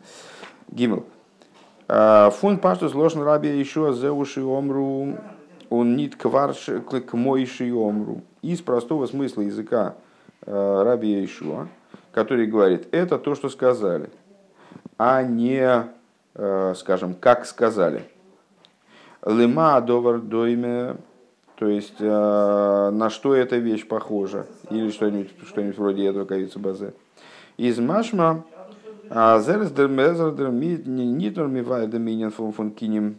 Гимл. 0.68 1.06
«А, 1.88 2.30
фун 2.30 2.58
паштус 2.58 2.94
ложн 2.94 3.22
раби 3.22 3.48
еще 3.48 3.92
зеуши 3.92 4.42
омру 4.42 5.16
он 5.70 5.96
нит 5.96 6.16
кварш 6.16 6.68
к 6.84 7.12
мойши 7.14 7.72
омру. 7.72 8.22
Из 8.42 8.60
простого 8.60 9.06
смысла 9.06 9.42
языка 9.42 9.94
э, 10.44 10.82
Раби 10.84 11.24
Ишуа, 11.24 11.68
который 12.12 12.46
говорит, 12.46 12.88
это 12.90 13.18
то, 13.18 13.34
что 13.34 13.48
сказали, 13.48 14.10
а 14.98 15.22
не, 15.22 15.86
э, 16.34 16.74
скажем, 16.76 17.14
как 17.14 17.46
сказали. 17.46 18.02
Лема 19.24 19.80
довар 19.80 20.18
дойме, 20.18 20.96
то 21.56 21.68
есть 21.68 22.00
э, 22.00 22.90
на 22.92 23.08
что 23.10 23.34
эта 23.34 23.56
вещь 23.56 23.86
похожа, 23.86 24.46
или 24.70 24.90
что-нибудь 24.90 25.30
что 25.46 25.62
вроде 25.76 26.06
этого 26.06 26.24
кавица 26.24 26.58
базе. 26.58 26.94
Из 27.56 27.78
машма 27.78 28.44
Зерес 29.08 29.70
дер 29.70 29.88
мезер 29.88 30.32
дер 30.32 30.50
нитнор 30.50 31.46
мивай 31.48 31.86
доминин 31.86 32.30
фон 32.30 32.70
кинем 32.70 33.16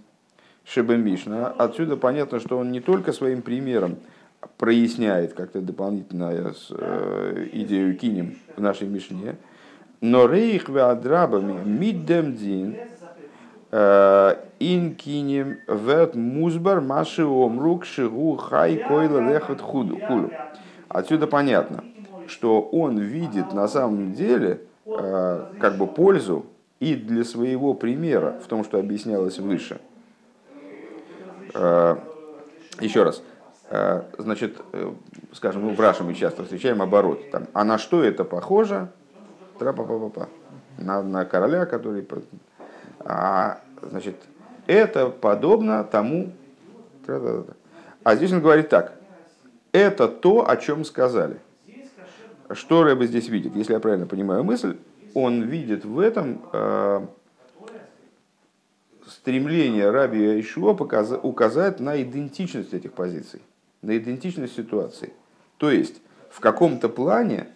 Шебемишна. 0.66 1.48
Отсюда 1.48 1.98
понятно, 1.98 2.40
что 2.40 2.58
он 2.58 2.72
не 2.72 2.80
только 2.80 3.14
своим 3.14 3.42
примером 3.42 3.98
проясняет 4.58 5.34
как-то 5.34 5.62
дополнительно 5.62 6.32
э, 6.34 7.48
идею 7.54 7.96
кинем 7.98 8.38
в 8.56 8.62
нашей 8.62 8.88
Мишне, 8.88 9.36
но 10.02 10.28
рейх 10.28 10.70
веадрабами 10.70 11.64
миддем 11.64 12.36
дин 12.36 12.76
э, 13.72 14.36
ин 14.60 14.96
кинем 14.96 15.60
вет 15.68 16.16
музбар 16.16 16.82
маши 16.82 17.24
омрук 17.24 17.86
шигу 17.86 18.36
хай 18.38 18.78
койла 18.78 19.20
лехат 19.20 19.62
худу. 19.62 20.00
Отсюда 20.90 21.28
понятно, 21.28 21.84
что 22.28 22.62
он 22.62 22.98
видит 22.98 23.54
на 23.54 23.68
самом 23.68 24.14
деле 24.14 24.62
э, 24.86 25.46
как 25.60 25.78
бы 25.78 25.88
пользу 25.88 26.46
и 26.80 26.96
для 26.96 27.24
своего 27.24 27.74
примера 27.74 28.40
в 28.44 28.48
том, 28.48 28.64
что 28.64 28.80
объяснялось 28.80 29.38
выше– 29.38 29.80
Э, 29.91 29.91
еще 31.54 33.04
раз, 33.04 33.22
э, 33.70 34.04
значит, 34.18 34.58
э, 34.74 34.92
скажем, 35.34 35.64
ну, 35.64 35.74
в 35.74 35.80
Раше 35.80 36.04
мы 36.04 36.14
часто 36.14 36.44
встречаем 36.44 36.82
оборот. 36.82 37.32
Там, 37.32 37.48
а 37.54 37.64
на 37.64 37.78
что 37.78 38.04
это 38.04 38.24
похоже? 38.24 38.90
Тра-па-па-па-па. 39.60 40.28
На, 40.78 41.02
на 41.04 41.26
короля, 41.26 41.66
который... 41.66 42.08
А, 43.00 43.60
значит, 43.82 44.16
это 44.68 45.10
подобно 45.10 45.84
тому... 45.84 46.34
А 48.04 48.16
здесь 48.16 48.32
он 48.32 48.42
говорит 48.42 48.70
так. 48.70 48.94
Это 49.72 50.08
то, 50.08 50.50
о 50.50 50.58
чем 50.58 50.86
сказали. 50.86 51.38
Что 52.52 52.84
Рэбе 52.84 53.08
здесь 53.08 53.30
видит? 53.30 53.56
Если 53.56 53.74
я 53.74 53.80
правильно 53.80 54.06
понимаю 54.06 54.44
мысль, 54.44 54.78
он 55.14 55.44
видит 55.44 55.86
в 55.86 56.00
этом 56.00 56.42
стремление 59.22 59.92
Раби 59.92 60.40
Ишуа 60.40 60.72
указать 60.72 61.80
на 61.80 62.02
идентичность 62.02 62.74
этих 62.74 62.94
позиций, 62.94 63.42
на 63.84 63.96
идентичность 63.96 64.56
ситуации. 64.56 65.14
То 65.58 65.70
есть, 65.70 66.02
в 66.32 66.40
каком-то 66.40 66.90
плане 66.90 67.48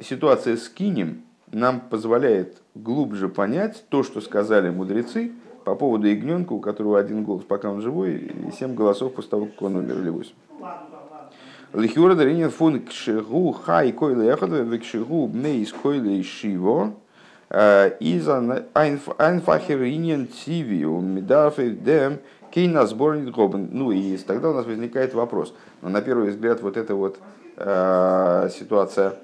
ситуация 0.00 0.56
с 0.56 0.68
Кинем 0.68 1.22
нам 1.52 1.80
позволяет 1.80 2.60
глубже 2.74 3.28
понять 3.28 3.84
то, 3.88 4.02
что 4.02 4.20
сказали 4.20 4.70
мудрецы 4.70 5.30
по 5.64 5.76
поводу 5.76 6.08
ягненка, 6.08 6.54
у 6.54 6.60
которого 6.60 6.98
один 6.98 7.22
голос, 7.22 7.44
пока 7.44 7.70
он 7.70 7.82
живой, 7.82 8.16
и 8.16 8.50
семь 8.58 8.74
голосов 8.74 9.14
после 9.14 9.30
того, 9.30 9.46
как 9.46 9.62
он 9.62 9.76
умер, 9.76 10.00
или 10.00 10.10
восемь. 10.10 10.34
Лихюра 11.72 12.16
даринин 12.16 12.50
фун 12.50 12.84
кшигу 12.84 13.52
хай 13.52 13.92
койла 13.92 14.22
яхада 14.22 14.62
векшигу 14.62 15.28
мейс 15.28 15.72
койла 15.72 16.22
шиво 16.22 16.94
из 17.52 18.28
Айнфахеринен 18.28 20.26
Тивиу 20.26 21.00
Медафев 21.00 21.82
Дем 21.82 22.18
Кейна 22.52 22.86
сборник 22.86 23.34
Гобен. 23.34 23.68
Ну 23.72 23.92
и 23.92 24.16
тогда 24.18 24.50
у 24.50 24.54
нас 24.54 24.66
возникает 24.66 25.14
вопрос. 25.14 25.54
Но 25.80 25.88
на 25.88 26.02
первый 26.02 26.30
взгляд 26.30 26.60
вот 26.60 26.76
эта 26.76 26.94
вот 26.94 27.18
э, 27.56 28.48
ситуация 28.52 29.14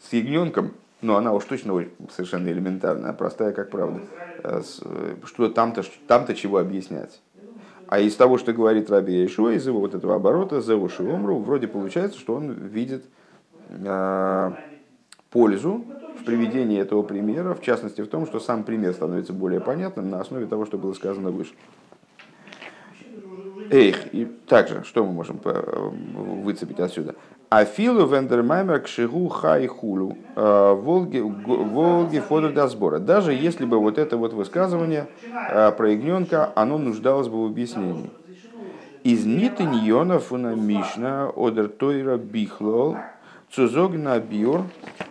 с 0.00 0.12
ягненком, 0.12 0.72
ну 1.02 1.16
она 1.16 1.34
уж 1.34 1.44
точно 1.44 1.84
совершенно 2.10 2.48
элементарная, 2.48 3.12
простая 3.12 3.52
как 3.52 3.70
правда. 3.70 4.00
Э, 4.42 4.62
что 5.24 5.48
там-то 5.50 5.82
там 6.08 6.24
-то 6.24 6.34
чего 6.34 6.58
объяснять? 6.58 7.20
А 7.88 8.00
из 8.00 8.16
того, 8.16 8.38
что 8.38 8.54
говорит 8.54 8.88
Раби 8.88 9.26
Ишуа, 9.26 9.52
из 9.52 9.66
его 9.66 9.80
вот 9.80 9.94
этого 9.94 10.14
оборота, 10.14 10.62
Зеву 10.62 10.88
Шиомру, 10.88 11.40
вроде 11.40 11.68
получается, 11.68 12.18
что 12.18 12.34
он 12.36 12.52
видит 12.52 13.04
э, 13.68 14.52
пользу 15.32 15.84
в 16.20 16.24
приведении 16.24 16.78
этого 16.78 17.02
примера, 17.02 17.54
в 17.54 17.62
частности 17.62 18.00
в 18.00 18.08
том, 18.08 18.26
что 18.26 18.38
сам 18.38 18.64
пример 18.64 18.92
становится 18.92 19.32
более 19.32 19.60
понятным 19.60 20.10
на 20.10 20.20
основе 20.20 20.46
того, 20.46 20.66
что 20.66 20.78
было 20.78 20.92
сказано 20.92 21.30
выше. 21.30 21.52
Эх, 23.70 24.12
и 24.12 24.26
также, 24.46 24.84
что 24.84 25.04
мы 25.04 25.12
можем 25.12 25.40
э, 25.44 25.90
выцепить 26.42 26.78
отсюда? 26.78 27.14
Афилу 27.48 28.06
вендермаймер 28.06 28.80
к 28.80 28.86
шигу 28.86 29.28
хай 29.28 29.66
хулу 29.66 30.16
э, 30.36 30.72
волги, 30.74 31.20
волги 31.20 32.18
фодер 32.18 32.52
до 32.52 32.68
сбора. 32.68 32.98
Даже 32.98 33.32
если 33.32 33.64
бы 33.64 33.78
вот 33.78 33.98
это 33.98 34.16
вот 34.16 34.34
высказывание 34.34 35.08
э, 35.50 35.72
про 35.72 35.90
ягненка, 35.90 36.52
оно 36.54 36.78
нуждалось 36.78 37.28
бы 37.28 37.42
в 37.42 37.46
объяснении. 37.46 38.10
Из 39.04 39.24
нитиньона 39.26 40.18
фуна 40.18 40.54
мишна 40.54 41.30
одер 41.34 41.68
тойра 41.68 42.16
бихлол 42.16 42.96
Цузог 43.54 43.92
на 43.92 44.18
биур 44.18 44.62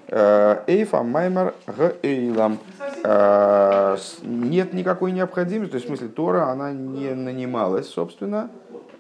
э, 0.08 0.64
эйфа 0.66 1.04
маймар 1.04 1.54
г 1.68 1.96
эйлам. 2.02 2.58
Э, 3.04 3.98
нет 4.24 4.74
никакой 4.74 5.12
необходимости, 5.12 5.72
то 5.72 5.76
есть 5.76 5.86
в 5.86 5.90
смысле 5.90 6.08
Тора, 6.08 6.48
она 6.48 6.72
не 6.72 7.14
нанималась, 7.14 7.88
собственно, 7.88 8.50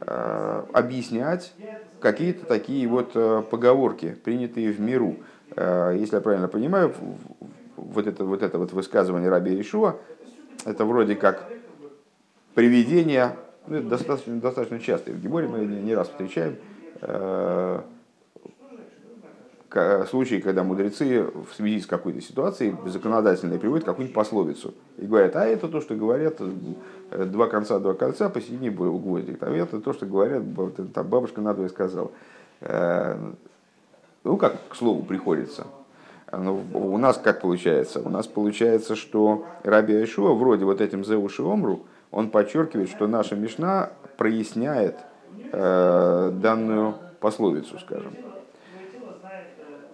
э, 0.01 0.63
объяснять 0.73 1.53
какие-то 1.99 2.45
такие 2.45 2.87
вот 2.87 3.13
поговорки, 3.49 4.15
принятые 4.23 4.71
в 4.71 4.79
миру. 4.79 5.17
Если 5.55 6.15
я 6.15 6.21
правильно 6.21 6.47
понимаю, 6.47 6.93
вот 7.77 8.05
это 8.07 8.23
вот, 8.23 8.43
это 8.43 8.59
вот 8.59 8.73
высказывание 8.73 9.29
Раби 9.29 9.59
Ишуа, 9.59 9.95
это 10.65 10.85
вроде 10.85 11.15
как 11.15 11.47
приведение, 12.53 13.35
ну, 13.67 13.77
это 13.77 13.87
достаточно, 13.87 14.39
достаточно 14.39 14.79
часто, 14.79 15.11
в 15.11 15.19
Гиборе 15.19 15.47
мы 15.47 15.59
не 15.59 15.93
раз 15.93 16.09
встречаем, 16.09 16.57
случаи, 20.09 20.41
когда 20.41 20.63
мудрецы 20.63 21.23
в 21.23 21.55
связи 21.55 21.79
с 21.79 21.85
какой-то 21.85 22.21
ситуацией 22.21 22.75
законодательно 22.87 23.57
приводят 23.57 23.85
какую-нибудь 23.85 24.13
пословицу 24.13 24.73
и 24.97 25.05
говорят, 25.05 25.35
а 25.35 25.45
это 25.45 25.67
то, 25.67 25.79
что 25.81 25.95
говорят 25.95 26.35
э, 26.39 27.25
два 27.25 27.47
конца, 27.47 27.79
два 27.79 27.93
кольца, 27.93 28.29
посередине 28.29 28.69
гвоздик. 28.69 29.41
А 29.41 29.49
это 29.49 29.79
то, 29.79 29.93
что 29.93 30.05
говорят, 30.05 30.43
там 30.93 31.07
бабушка 31.07 31.41
надвое 31.41 31.69
сказала. 31.69 32.11
Э, 32.59 33.17
ну, 34.23 34.37
как 34.37 34.55
к 34.69 34.75
слову 34.75 35.03
приходится. 35.03 35.67
Ну, 36.31 36.63
у 36.73 36.97
нас 36.97 37.17
как 37.17 37.41
получается? 37.41 38.01
У 38.01 38.09
нас 38.09 38.27
получается, 38.27 38.95
что 38.95 39.45
Раби 39.63 39.95
Айшуа 39.95 40.33
вроде 40.33 40.65
вот 40.65 40.81
этим 40.81 41.03
Зеуши 41.03 41.43
Омру, 41.43 41.81
он 42.11 42.29
подчеркивает, 42.29 42.89
что 42.89 43.07
наша 43.07 43.35
Мишна 43.35 43.91
проясняет 44.17 44.97
э, 45.51 46.31
данную 46.33 46.95
пословицу, 47.19 47.79
скажем. 47.79 48.13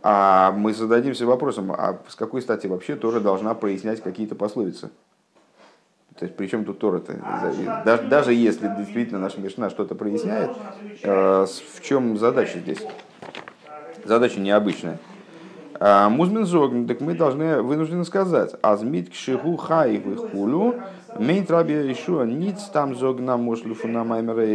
А 0.09 0.53
мы 0.53 0.73
зададимся 0.73 1.25
вопросом, 1.25 1.69
а 1.69 1.99
с 2.07 2.15
какой 2.15 2.41
стати 2.41 2.65
вообще 2.65 2.95
тоже 2.95 3.19
должна 3.19 3.53
прояснять 3.53 4.01
какие-то 4.01 4.35
пословицы? 4.35 4.89
То 6.17 6.23
есть, 6.23 6.37
причем 6.37 6.63
тут 6.63 6.79
Тора-то? 6.79 7.11
Даже, 7.83 8.03
даже 8.03 8.33
если 8.33 8.73
действительно 8.77 9.19
наша 9.19 9.41
Мишна 9.41 9.69
что-то 9.69 9.95
проясняет, 9.95 10.51
э, 11.03 11.45
в 11.75 11.81
чем 11.81 12.17
задача 12.17 12.59
здесь? 12.59 12.79
Задача 14.05 14.39
необычная. 14.39 14.97
А, 15.77 16.07
Музмин 16.07 16.45
зогн, 16.45 16.85
так 16.85 17.01
мы 17.01 17.13
должны, 17.13 17.61
вынуждены 17.61 18.05
сказать, 18.05 18.55
азмит 18.61 19.09
кшиху 19.09 19.57
хай 19.57 20.01
хулю, 20.31 20.75
мейн 21.19 21.45
траби 21.45 21.91
ишуа 21.91 22.23
ниц 22.23 22.63
там 22.71 22.95
зогна 22.95 23.35
мошлюфу 23.35 23.89
на 23.89 24.05
маймера 24.05 24.45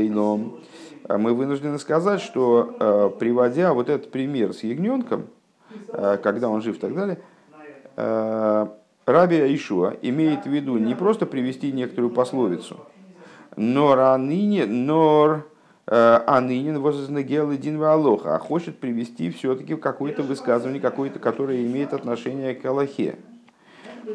а 1.11 1.19
Мы 1.19 1.35
вынуждены 1.35 1.79
сказать, 1.79 2.23
что 2.23 2.75
э, 2.81 3.11
приводя 3.19 3.75
вот 3.75 3.91
этот 3.91 4.11
пример 4.11 4.55
с 4.55 4.63
ягненком, 4.63 5.27
когда 5.93 6.49
он 6.49 6.63
жив 6.63 6.77
и 6.77 6.81
так 6.81 6.95
далее, 6.95 7.19
э, 7.97 8.67
Раби 9.05 9.37
Аишуа 9.41 9.97
имеет 10.03 10.45
в 10.45 10.51
виду 10.51 10.79
не 10.79 10.95
просто 10.95 11.27
привести 11.27 11.73
некоторую 11.73 12.13
пословицу, 12.13 12.81
но 13.57 14.17
ныне, 14.17 14.65
нор 14.65 15.49
анынин 15.87 16.81
вознагел 16.81 17.51
один 17.51 17.83
алоха, 17.83 18.37
а 18.37 18.39
хочет 18.39 18.79
привести 18.79 19.31
все-таки 19.31 19.75
какое-то 19.75 20.23
высказывание, 20.23 20.81
какое-то, 20.81 21.19
которое 21.19 21.67
имеет 21.67 21.93
отношение 21.93 22.55
к 22.55 22.65
Аллахе. 22.65 23.17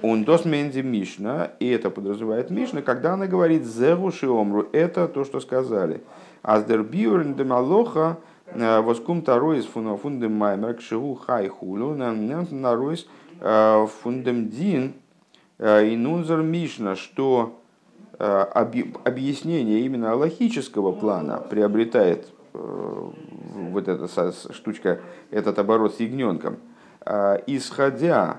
Он 0.02 0.24
дос 0.24 0.46
мензи 0.46 0.82
Мишна, 0.82 1.52
и 1.60 1.70
это 1.70 1.90
подразумевает 1.90 2.50
Мишна, 2.50 2.82
когда 2.82 3.14
она 3.14 3.28
говорит 3.28 3.66
«зеру 3.66 4.12
шиомру», 4.12 4.68
это 4.72 5.08
то, 5.08 5.24
что 5.26 5.40
сказали. 5.40 6.02
«Аздер 6.42 6.84
биурн 6.84 7.36
демалоха 7.36 8.18
Э, 8.18 8.37
воскум 8.54 9.22
таройс 9.22 9.66
фундем 9.66 10.34
маймер 10.34 10.76
к 10.76 10.82
шигу 10.82 11.16
хай 11.16 11.48
хулю 11.48 11.96
наройс 11.96 13.08
э, 13.40 13.88
фундем 14.02 14.50
дин 14.50 14.94
э, 15.58 15.88
и 15.88 15.96
нунзер 15.96 16.42
мишна, 16.42 16.96
что 16.96 17.62
объяснение 18.18 19.82
именно 19.82 20.12
аллахического 20.14 20.92
плана 20.92 21.38
приобретает 21.38 22.32
вот 22.52 23.88
эта 23.88 24.32
штучка, 24.52 25.02
этот 25.30 25.60
оборот 25.60 25.94
с 25.94 26.00
ягненком, 26.00 26.58
исходя 27.46 28.38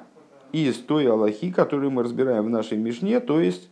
из 0.51 0.79
той 0.79 1.09
аллахи, 1.09 1.53
которую 1.53 1.93
мы 1.93 2.03
разбираем 2.03 2.47
в 2.47 2.51
нашей 2.51 2.77
Мишне, 2.77 3.21
то 3.21 3.41
есть 3.41 3.71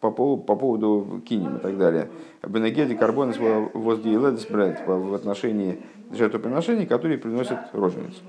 по 0.00 0.10
поводу, 0.10 0.42
по 0.42 0.56
поводу 0.56 1.22
кинем 1.26 1.56
и 1.56 1.60
так 1.60 1.78
далее. 1.78 2.08
Бенегеди 2.46 2.94
карбонес 2.94 3.36
воздиеледес 3.38 4.46
бренд 4.46 4.80
в 4.86 5.14
отношении 5.14 5.82
жертвоприношений, 6.10 6.86
которые 6.86 7.18
приносят 7.18 7.58
роженицу. 7.72 8.20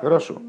Хорошо. 0.00 0.40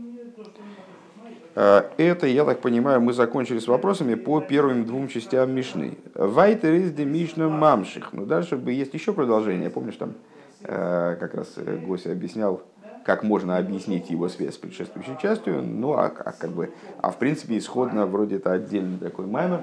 А, 1.55 1.89
это, 1.97 2.27
я 2.27 2.45
так 2.45 2.59
понимаю, 2.59 3.01
мы 3.01 3.13
закончили 3.13 3.59
с 3.59 3.67
вопросами 3.67 4.13
по 4.15 4.41
первым 4.41 4.85
двум 4.85 5.07
частям 5.07 5.51
Мишны. 5.55 5.97
Вайтер 6.13 6.73
из 6.73 6.91
де 6.91 7.05
Мишна 7.05 7.49
мамших. 7.49 8.13
Но 8.13 8.25
дальше 8.25 8.61
есть 8.67 8.93
еще 8.93 9.13
продолжение. 9.13 9.69
Помнишь, 9.69 9.95
там 9.95 10.13
а, 10.63 11.15
как 11.15 11.33
раз 11.33 11.53
э, 11.55 11.77
Гося 11.77 12.11
объяснял 12.11 12.61
как 13.07 13.23
можно 13.23 13.57
объяснить 13.57 14.09
его 14.09 14.27
связь 14.27 14.55
с 14.55 14.57
предшествующей 14.57 15.17
частью, 15.21 15.63
ну 15.63 15.93
а, 15.93 16.07
а 16.07 16.33
как 16.33 16.49
бы, 16.49 16.73
а 17.01 17.09
в 17.09 17.17
принципе 17.17 17.57
исходно 17.57 18.05
вроде 18.05 18.35
это 18.35 18.51
отдельный 18.51 18.97
такой 18.97 19.27
маймер, 19.27 19.61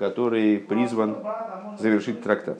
который 0.00 0.58
призван 0.58 1.18
завершить 1.78 2.22
трактат. 2.22 2.58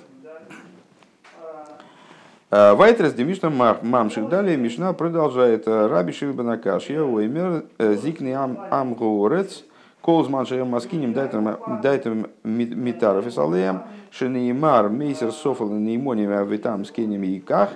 А, 2.50 2.74
Вайтрес 2.74 3.14
Демишна 3.14 3.50
Мамших. 3.83 4.29
Далее 4.29 4.59
Мишна 4.59 4.92
продолжает. 4.92 5.66
Раби 5.66 6.12
Шильбана 6.12 6.59
Кашья, 6.59 7.00
Уэмер, 7.00 7.64
э, 7.79 7.94
Зикни 7.94 8.33
Амгоурец, 8.33 9.64
Колзман 10.03 10.44
Шеем 10.44 10.68
Маскинем, 10.68 11.14
Дайтем 11.14 12.26
Митаров 12.44 13.26
и 13.26 13.31
Салеем, 13.31 13.85
Шенеймар, 14.11 14.90
Мейсер 14.90 15.33
Софал, 15.33 15.70
Неймоним, 15.70 16.33
Авитам, 16.33 16.85
Скенем 16.85 17.22
Иках, 17.22 17.70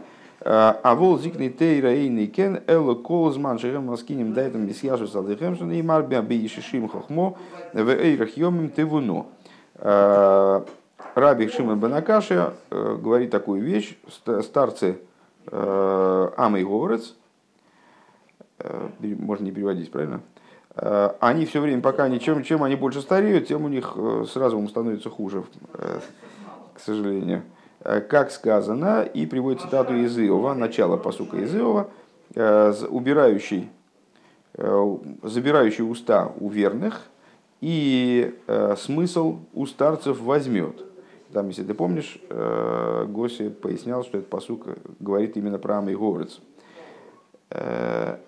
а 0.44 0.94
вол 0.94 1.18
зикни 1.18 1.48
тейра 1.48 1.94
и 1.94 2.27
кен 2.27 2.61
эло 2.66 2.94
колзман 2.94 3.59
шерем 3.59 3.87
маскинем 3.87 4.35
дайтем 4.35 4.66
бисьяшу 4.66 5.07
салдехем 5.07 5.57
шенеймар 5.57 6.03
бейшишим 6.03 6.87
хохмо 6.87 7.38
в 7.72 7.88
эйрах 7.88 8.37
йомим 8.37 8.68
тевуно. 8.68 9.24
Э, 9.85 10.62
Раби 11.14 11.47
Шимон 11.49 11.79
Банакаши 11.79 12.53
э, 12.70 12.99
говорит 13.01 13.31
такую 13.31 13.62
вещь, 13.62 13.97
старцы 14.42 14.99
э, 15.47 16.31
Ама 16.37 16.59
и 16.59 16.64
Говорец, 16.64 17.14
можно 19.01 19.44
не 19.44 19.53
переводить, 19.53 19.92
правильно? 19.92 20.23
Они 21.20 21.44
все 21.44 21.61
время, 21.61 21.83
пока 21.83 22.05
они, 22.05 22.18
чем, 22.18 22.42
чем 22.42 22.62
они 22.62 22.77
больше 22.77 23.01
стареют, 23.03 23.47
тем 23.47 23.64
у 23.64 23.68
них 23.68 23.94
с 23.97 24.35
разумом 24.37 24.68
становится 24.68 25.11
хуже, 25.11 25.44
к 25.73 26.81
сожалению. 26.81 27.42
Как 27.81 28.31
сказано, 28.31 29.03
и 29.03 29.27
приводит 29.27 29.61
цитату 29.61 29.94
из 29.94 30.18
Иова, 30.18 30.55
начало 30.55 30.97
посука 30.97 31.37
из 31.37 31.55
Иова, 31.55 31.90
убирающий, 32.35 33.70
забирающий 34.57 35.85
уста 35.85 36.33
у 36.40 36.49
верных– 36.49 37.03
и 37.64 38.35
э, 38.46 38.77
смысл 38.77 39.38
у 39.55 39.64
старцев 39.64 40.20
возьмет. 40.20 40.85
Там, 41.33 41.48
если 41.48 41.62
ты 41.62 41.72
помнишь, 41.72 42.18
э, 42.29 43.07
Госи 43.09 43.48
пояснял, 43.48 44.05
что 44.05 44.18
этот 44.18 44.29
посук 44.29 44.66
говорит 45.00 45.38
именно 45.38 45.59
про 45.59 45.79
Ама 45.79 45.90
и 45.90 45.96
Говорец. 45.96 46.40
Э, 47.48 48.18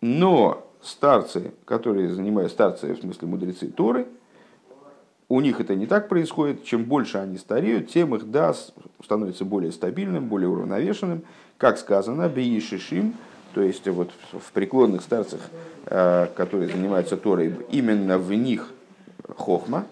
но 0.00 0.64
старцы, 0.80 1.54
которые 1.64 2.10
занимают 2.10 2.52
старцы, 2.52 2.94
в 2.94 3.00
смысле 3.00 3.26
мудрецы 3.26 3.66
Торы, 3.66 4.06
у 5.28 5.40
них 5.40 5.60
это 5.60 5.74
не 5.74 5.86
так 5.86 6.08
происходит. 6.08 6.62
Чем 6.62 6.84
больше 6.84 7.18
они 7.18 7.36
стареют, 7.36 7.90
тем 7.90 8.14
их 8.14 8.30
да 8.30 8.54
становится 9.02 9.44
более 9.44 9.72
стабильным, 9.72 10.28
более 10.28 10.50
уравновешенным. 10.50 11.24
Как 11.56 11.78
сказано, 11.78 12.28
бейшишим, 12.28 13.14
то 13.54 13.62
есть 13.62 13.86
вот 13.88 14.10
в 14.32 14.52
преклонных 14.52 15.02
старцах, 15.02 15.40
э, 15.86 16.28
которые 16.36 16.68
занимаются 16.68 17.16
Торой, 17.16 17.54
именно 17.70 18.18
в 18.18 18.32
них 18.32 18.68
хохма, 19.36 19.86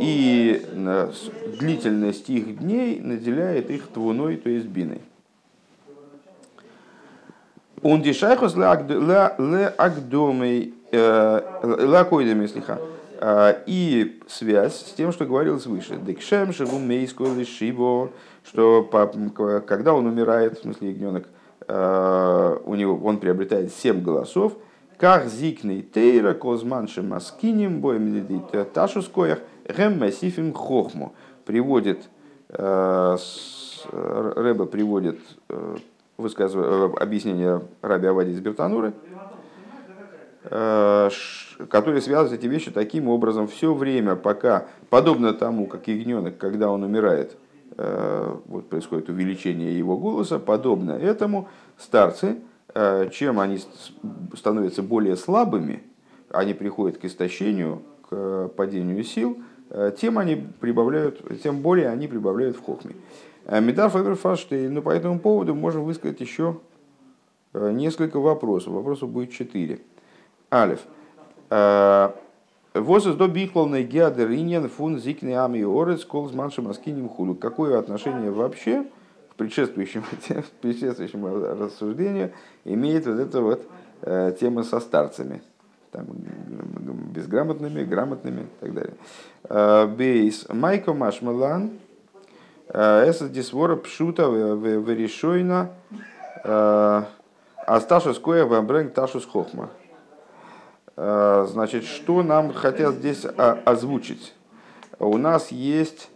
и 0.00 0.66
длительность 1.58 2.28
их 2.28 2.58
дней 2.58 3.00
наделяет 3.00 3.70
их 3.70 3.86
твуной, 3.88 4.36
то 4.36 4.50
есть 4.50 4.66
биной. 4.66 5.00
Он 7.82 8.02
дешайхус 8.02 8.54
ле 8.56 8.66
агдомей, 8.66 10.74
лакойдами 10.92 12.46
слиха. 12.46 12.78
Э, 13.20 13.62
и 13.66 14.20
связь 14.28 14.74
с 14.74 14.92
тем, 14.92 15.12
что 15.12 15.24
говорилось 15.24 15.66
выше. 15.66 15.96
Декшем 15.96 16.52
шигум 16.52 16.86
мейско 16.86 17.24
лишибо, 17.24 18.10
что 18.44 18.82
когда 19.66 19.94
он 19.94 20.06
умирает, 20.06 20.58
в 20.58 20.62
смысле 20.62 20.90
ягненок, 20.90 21.26
Э, 21.26 21.41
у 21.68 22.74
него, 22.74 23.00
он 23.04 23.18
приобретает 23.18 23.72
семь 23.72 24.02
голосов, 24.02 24.54
как 24.96 25.26
зикный 25.26 25.82
тейра 25.82 26.34
козманши 26.34 27.02
маскиним 27.02 27.80
боем 27.80 28.24
ташу 28.72 29.02
скоях 29.02 29.40
гэм 29.66 29.98
масифим 29.98 30.52
хохму 30.52 31.12
приводит 31.44 32.08
э, 32.50 33.16
Рэба 33.90 34.66
приводит 34.66 35.18
э, 35.48 35.76
объяснение 36.18 37.62
Раби 37.80 38.06
Авади 38.06 38.30
из 38.30 38.38
Бертануры, 38.38 38.92
который 40.44 42.00
связывает 42.00 42.38
эти 42.38 42.46
вещи 42.46 42.70
таким 42.70 43.08
образом. 43.08 43.48
Все 43.48 43.74
время, 43.74 44.14
пока, 44.14 44.66
подобно 44.88 45.32
тому, 45.32 45.66
как 45.66 45.88
ягненок, 45.88 46.38
когда 46.38 46.70
он 46.70 46.84
умирает, 46.84 47.36
Э, 47.36 47.51
вот 47.76 48.68
происходит 48.68 49.08
увеличение 49.08 49.76
его 49.76 49.96
голоса, 49.96 50.38
подобно 50.38 50.92
этому 50.92 51.48
старцы, 51.78 52.38
э, 52.74 53.08
чем 53.10 53.40
они 53.40 53.58
становятся 54.36 54.82
более 54.82 55.16
слабыми, 55.16 55.82
они 56.30 56.54
приходят 56.54 56.98
к 56.98 57.04
истощению, 57.04 57.82
к 58.08 58.48
падению 58.56 59.02
сил, 59.04 59.38
э, 59.70 59.92
тем 59.98 60.18
они 60.18 60.46
прибавляют, 60.60 61.20
тем 61.42 61.60
более 61.60 61.88
они 61.88 62.08
прибавляют 62.08 62.56
в 62.56 62.62
хохме. 62.62 62.94
Медар 63.48 63.90
Фаберфаштейн, 63.90 64.72
но 64.72 64.82
по 64.82 64.90
этому 64.90 65.18
поводу 65.18 65.54
можем 65.54 65.84
высказать 65.84 66.20
еще 66.20 66.58
несколько 67.52 68.20
вопросов. 68.20 68.72
Вопросов 68.72 69.10
будет 69.10 69.32
четыре. 69.32 69.80
Алиф. 70.52 70.80
Возраст 72.74 73.18
до 73.18 73.28
бихловной 73.28 73.82
геадериньян 73.82 74.68
фун 74.68 74.98
зикни 74.98 75.32
ами 75.32 75.62
орец 75.62 76.06
с 76.06 76.32
маншим 76.32 76.68
аскинем 76.68 77.08
хулю. 77.10 77.34
Какое 77.34 77.78
отношение 77.78 78.30
вообще 78.30 78.86
к 79.30 79.34
предшествующему, 79.34 80.04
предшествующему 80.62 81.28
рассуждению 81.54 82.32
имеет 82.64 83.06
вот 83.06 83.18
эта 83.18 83.42
вот 83.42 83.66
э, 84.00 84.34
тема 84.40 84.62
со 84.62 84.80
старцами? 84.80 85.42
Там, 85.90 86.06
безграмотными, 87.14 87.84
грамотными 87.84 88.40
и 88.40 88.60
так 88.60 88.72
далее. 88.72 88.94
Э, 89.44 89.86
бейс 89.86 90.46
Майко 90.48 90.94
Машмалан 90.94 91.72
Эсэс 92.70 93.28
дисвора 93.28 93.76
пшута 93.76 94.22
верешойна 94.22 95.72
Асташус 97.66 98.18
коя 98.18 98.46
вамбрэнг 98.46 98.94
ташус 98.94 99.26
хохма. 99.26 99.68
Э, 100.96 101.46
значит, 101.48 101.84
что 101.84 102.22
нам 102.22 102.52
хотят 102.52 102.94
здесь 102.96 103.24
озвучить? 103.36 104.34
У 104.98 105.16
нас 105.16 105.50
есть, 105.50 106.10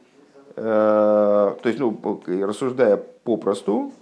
э, 0.54 0.62
то 0.62 1.60
есть, 1.64 1.78
ну, 1.78 1.98
рассуждая 2.26 2.96
попросту 2.96 3.92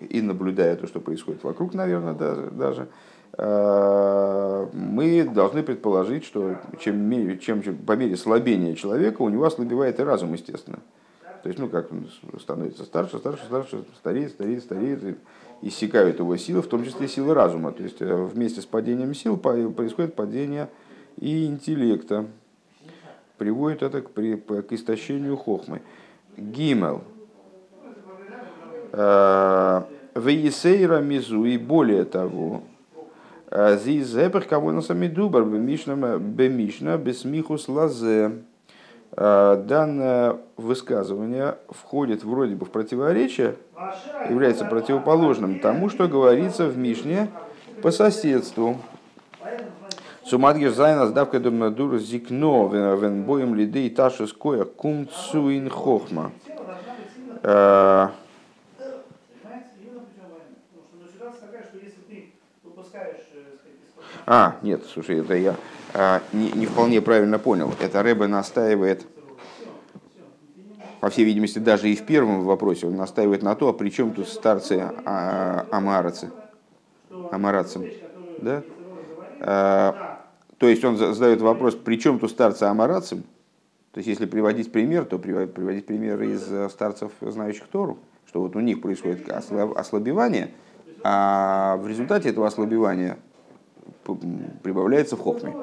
и 0.00 0.20
наблюдая 0.20 0.76
то, 0.76 0.86
что 0.86 1.00
происходит 1.00 1.44
вокруг, 1.44 1.74
наверное, 1.74 2.14
даже, 2.14 2.50
даже 2.50 2.88
э, 3.36 4.66
мы 4.72 5.24
должны 5.24 5.62
предположить, 5.62 6.24
что 6.24 6.56
чем, 6.80 7.38
чем, 7.38 7.62
чем 7.62 7.76
по 7.76 7.92
мере 7.92 8.16
слабения 8.16 8.74
человека 8.74 9.22
у 9.22 9.28
него 9.28 9.44
ослабевает 9.44 10.00
и 10.00 10.02
разум, 10.02 10.32
естественно. 10.32 10.78
То 11.42 11.50
есть, 11.50 11.60
ну, 11.60 11.68
как 11.68 11.92
он 11.92 12.08
становится 12.40 12.84
старше, 12.84 13.18
старше, 13.18 13.44
старше, 13.44 13.84
стареет, 13.98 14.32
стареет, 14.32 14.64
стареет, 14.64 15.18
иссякают 15.62 16.18
его 16.18 16.36
силы, 16.36 16.62
в 16.62 16.66
том 16.66 16.84
числе 16.84 17.08
силы 17.08 17.34
разума. 17.34 17.72
То 17.72 17.82
есть, 17.82 18.00
э, 18.00 18.14
вместе 18.14 18.60
с 18.60 18.66
падением 18.66 19.14
сил 19.14 19.36
происходит 19.36 20.14
падение 20.14 20.68
и 21.18 21.46
интеллекта. 21.46 22.26
Приводит 23.38 23.82
это 23.82 24.02
к, 24.02 24.10
при, 24.10 24.36
к 24.36 24.72
истощению 24.72 25.36
хохмы. 25.36 25.82
Гимел. 26.36 27.04
Э, 28.92 29.82
Вейсейра 30.14 31.00
мизу 31.00 31.44
и 31.44 31.58
более 31.58 32.04
того, 32.04 32.62
э, 33.50 33.78
Зизепер 33.78 34.44
кого 34.44 34.72
на 34.72 34.80
сами 34.80 35.08
дубар 35.08 35.44
бемишна 35.44 36.96
бесмихус 36.96 37.68
лазе. 37.68 38.32
Э, 39.18 39.62
данное 39.66 40.36
высказывание 40.58 41.56
входит 41.70 42.22
вроде 42.22 42.54
бы 42.54 42.66
в 42.66 42.70
противоречие, 42.70 43.56
является 44.28 44.66
противоположным 44.66 45.58
тому, 45.60 45.88
что 45.88 46.06
говорится 46.06 46.66
в 46.66 46.76
Мишне 46.76 47.30
по 47.80 47.90
соседству. 47.90 48.76
Сумадгиш 50.22 50.72
зайна 50.72 51.06
сдавка 51.06 51.40
дур 51.40 51.96
зикно 51.98 52.68
вен 52.68 53.22
боем 53.22 53.54
лидей 53.54 53.88
таши 53.88 54.26
скоя 54.26 54.64
кум 54.64 55.08
цуин 55.08 55.70
хохма. 55.70 56.32
Э, 57.42 58.08
а, 64.26 64.56
нет, 64.60 64.82
слушай, 64.92 65.20
это 65.20 65.34
я 65.36 65.54
не, 66.32 66.52
не 66.52 66.66
вполне 66.66 67.00
правильно 67.00 67.38
понял. 67.38 67.72
Это 67.80 68.02
Рэбе 68.02 68.26
настаивает, 68.26 69.06
по 71.00 71.10
всей 71.10 71.24
видимости, 71.24 71.58
даже 71.58 71.88
и 71.88 71.96
в 71.96 72.04
первом 72.04 72.42
вопросе, 72.42 72.86
он 72.86 72.96
настаивает 72.96 73.42
на 73.42 73.54
то, 73.54 73.68
а 73.68 73.72
при 73.72 73.90
чем 73.90 74.12
тут 74.12 74.28
старцы 74.28 74.90
а, 75.04 75.66
амарацы? 75.70 76.30
Амарацы. 77.30 77.94
Да? 78.40 78.62
А, 79.40 80.24
то 80.58 80.68
есть 80.68 80.84
он 80.84 80.96
задает 80.96 81.40
вопрос, 81.40 81.74
при 81.74 81.96
чем 81.98 82.18
тут 82.18 82.30
старцы 82.30 82.64
амарацем? 82.64 83.22
То 83.92 83.98
есть 83.98 84.08
если 84.08 84.26
приводить 84.26 84.72
пример, 84.72 85.04
то 85.04 85.18
приводить 85.18 85.86
пример 85.86 86.22
из 86.22 86.70
старцев, 86.70 87.12
знающих 87.20 87.68
Тору, 87.68 87.98
что 88.26 88.42
вот 88.42 88.56
у 88.56 88.60
них 88.60 88.82
происходит 88.82 89.28
ослабевание, 89.30 90.50
а 91.02 91.76
в 91.76 91.88
результате 91.88 92.30
этого 92.30 92.46
ослабевания 92.46 93.18
прибавляется 94.14 95.16
в 95.16 95.20
хохме. 95.20 95.54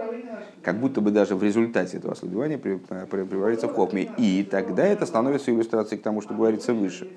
Как 0.62 0.80
будто 0.80 1.02
бы 1.02 1.12
даже 1.12 1.36
в 1.36 1.44
результате 1.44 1.98
этого 1.98 2.14
ослабевания 2.14 2.58
прибавляется 2.58 3.68
в 3.68 3.74
хохме. 3.74 4.10
И 4.18 4.44
тогда 4.44 4.86
это 4.86 5.06
становится 5.06 5.52
иллюстрацией 5.52 6.00
к 6.00 6.04
тому, 6.04 6.22
что 6.22 6.34
говорится 6.34 6.74
выше. 6.74 7.10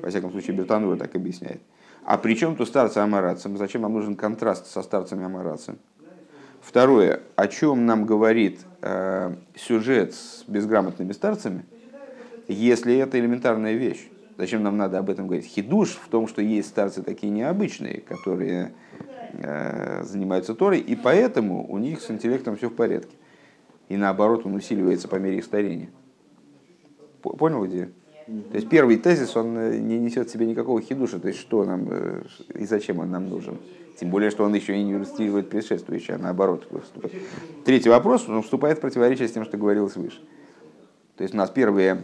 Во 0.00 0.08
всяком 0.08 0.30
случае, 0.30 0.56
Бертанура 0.56 0.96
так 0.96 1.14
объясняет. 1.14 1.60
А 2.04 2.18
при 2.18 2.36
чем 2.36 2.54
тут 2.56 2.68
старцы 2.68 2.98
амарацем? 2.98 3.56
Зачем 3.56 3.82
нам 3.82 3.92
нужен 3.92 4.14
контраст 4.14 4.66
со 4.66 4.82
старцами 4.82 5.24
амарацем? 5.24 5.78
Второе. 6.60 7.20
О 7.34 7.48
чем 7.48 7.86
нам 7.86 8.06
говорит 8.06 8.60
э, 8.82 9.34
сюжет 9.56 10.14
с 10.14 10.44
безграмотными 10.46 11.12
старцами, 11.12 11.64
если 12.48 12.96
это 12.96 13.18
элементарная 13.18 13.74
вещь? 13.74 14.08
Зачем 14.38 14.62
нам 14.62 14.76
надо 14.76 14.98
об 14.98 15.08
этом 15.10 15.26
говорить? 15.26 15.46
Хидуш 15.46 15.90
в 15.94 16.08
том, 16.08 16.28
что 16.28 16.42
есть 16.42 16.68
старцы 16.68 17.02
такие 17.02 17.32
необычные, 17.32 18.00
которые 18.00 18.74
занимаются 20.02 20.54
Торой, 20.54 20.80
и 20.80 20.96
поэтому 20.96 21.66
у 21.70 21.78
них 21.78 22.00
с 22.00 22.10
интеллектом 22.10 22.56
все 22.56 22.68
в 22.68 22.74
порядке. 22.74 23.16
И 23.88 23.96
наоборот, 23.96 24.44
он 24.44 24.54
усиливается 24.54 25.08
по 25.08 25.16
мере 25.16 25.38
их 25.38 25.44
старения. 25.44 25.90
Понял 27.22 27.64
идею? 27.66 27.92
То 28.26 28.56
есть 28.56 28.68
первый 28.68 28.96
тезис, 28.96 29.36
он 29.36 29.56
э, 29.56 29.78
не 29.78 30.00
несет 30.00 30.28
в 30.28 30.32
себе 30.32 30.46
никакого 30.46 30.80
хидуша, 30.80 31.20
то 31.20 31.28
есть 31.28 31.38
что 31.38 31.64
нам 31.64 31.86
э, 31.88 32.22
и 32.54 32.66
зачем 32.66 32.98
он 32.98 33.10
нам 33.12 33.28
нужен. 33.28 33.58
Тем 34.00 34.10
более, 34.10 34.30
что 34.30 34.42
он 34.42 34.52
еще 34.52 34.76
и 34.76 34.82
не 34.82 34.94
иллюстрирует 34.94 35.48
предшествующее, 35.48 36.16
а 36.16 36.18
наоборот. 36.18 36.66
Выступает. 36.70 37.14
Третий 37.64 37.88
вопрос, 37.88 38.28
он 38.28 38.42
вступает 38.42 38.78
в 38.78 38.80
противоречие 38.80 39.28
с 39.28 39.32
тем, 39.32 39.44
что 39.44 39.56
говорилось 39.56 39.94
выше. 39.94 40.20
То 41.16 41.22
есть 41.22 41.34
у 41.34 41.36
нас 41.36 41.50
первые 41.50 42.02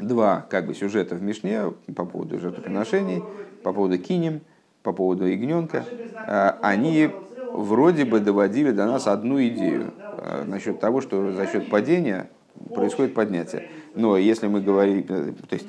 два 0.00 0.46
как 0.48 0.66
бы, 0.66 0.74
сюжета 0.74 1.16
в 1.16 1.22
Мишне 1.22 1.70
по 1.94 2.06
поводу 2.06 2.40
жертвоприношений, 2.40 3.22
по 3.62 3.74
поводу 3.74 3.98
кинем– 3.98 4.40
по 4.86 4.92
поводу 4.92 5.26
ягненка, 5.26 5.84
а, 6.28 6.58
они 6.62 7.10
вроде 7.52 8.04
бы 8.04 8.20
доводили 8.20 8.70
до 8.70 8.86
нас 8.86 9.08
одну 9.08 9.44
идею 9.48 9.92
а, 10.12 10.44
насчет 10.44 10.78
того, 10.78 11.00
что 11.00 11.32
за 11.32 11.46
счет 11.48 11.68
падения 11.68 12.30
происходит 12.72 13.12
поднятие. 13.12 13.64
Но 13.96 14.16
если 14.16 14.46
мы 14.46 14.60
говорим, 14.60 15.02
то 15.02 15.56
есть 15.56 15.66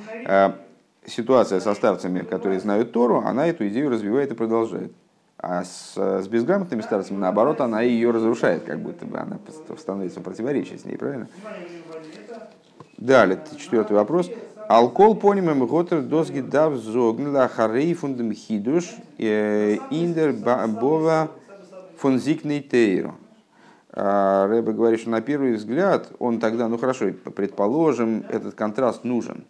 ситуация 1.06 1.60
со 1.60 1.74
старцами, 1.74 2.20
которые 2.20 2.60
знают 2.60 2.92
Тору, 2.92 3.24
она 3.26 3.48
эту 3.48 3.68
идею 3.68 3.90
развивает 3.90 4.32
и 4.32 4.36
продолжает. 4.36 4.92
А 5.40 5.64
с, 5.64 5.98
с 5.98 6.28
безграмотными 6.28 6.82
старцами, 6.82 7.18
наоборот, 7.18 7.60
она 7.62 7.82
ее 7.82 8.12
разрушает, 8.12 8.64
как 8.64 8.80
будто 8.80 9.06
бы 9.06 9.18
она 9.18 9.40
становится 9.78 10.20
в 10.20 10.24
противоречии 10.24 10.76
с 10.76 10.86
ней, 10.86 10.98
правильно? 10.98 11.28
Далее, 12.98 13.40
четвертый 13.58 13.94
вопрос. 13.94 14.32
Алкол 14.68 15.16
понимаем 15.16 15.66
готер 15.66 16.02
досги 16.02 16.42
дав 16.42 16.76
зогнила 16.76 17.48
харей 17.48 17.94
фундам 17.94 18.34
хидуш 18.34 18.96
э, 19.18 19.78
индер 19.92 20.34
бова 20.34 21.32
фунзикный 21.98 22.60
тейру. 22.60 23.16
А, 23.94 24.46
Рэбе 24.48 24.74
говорит, 24.74 25.00
что 25.00 25.10
на 25.10 25.22
первый 25.22 25.54
взгляд 25.54 26.12
он 26.20 26.42
тогда, 26.42 26.68
ну 26.68 26.78
хорошо, 26.78 27.14
предположим, 27.34 28.26
этот 28.30 28.56
контраст 28.56 29.06
нужен. 29.06 29.46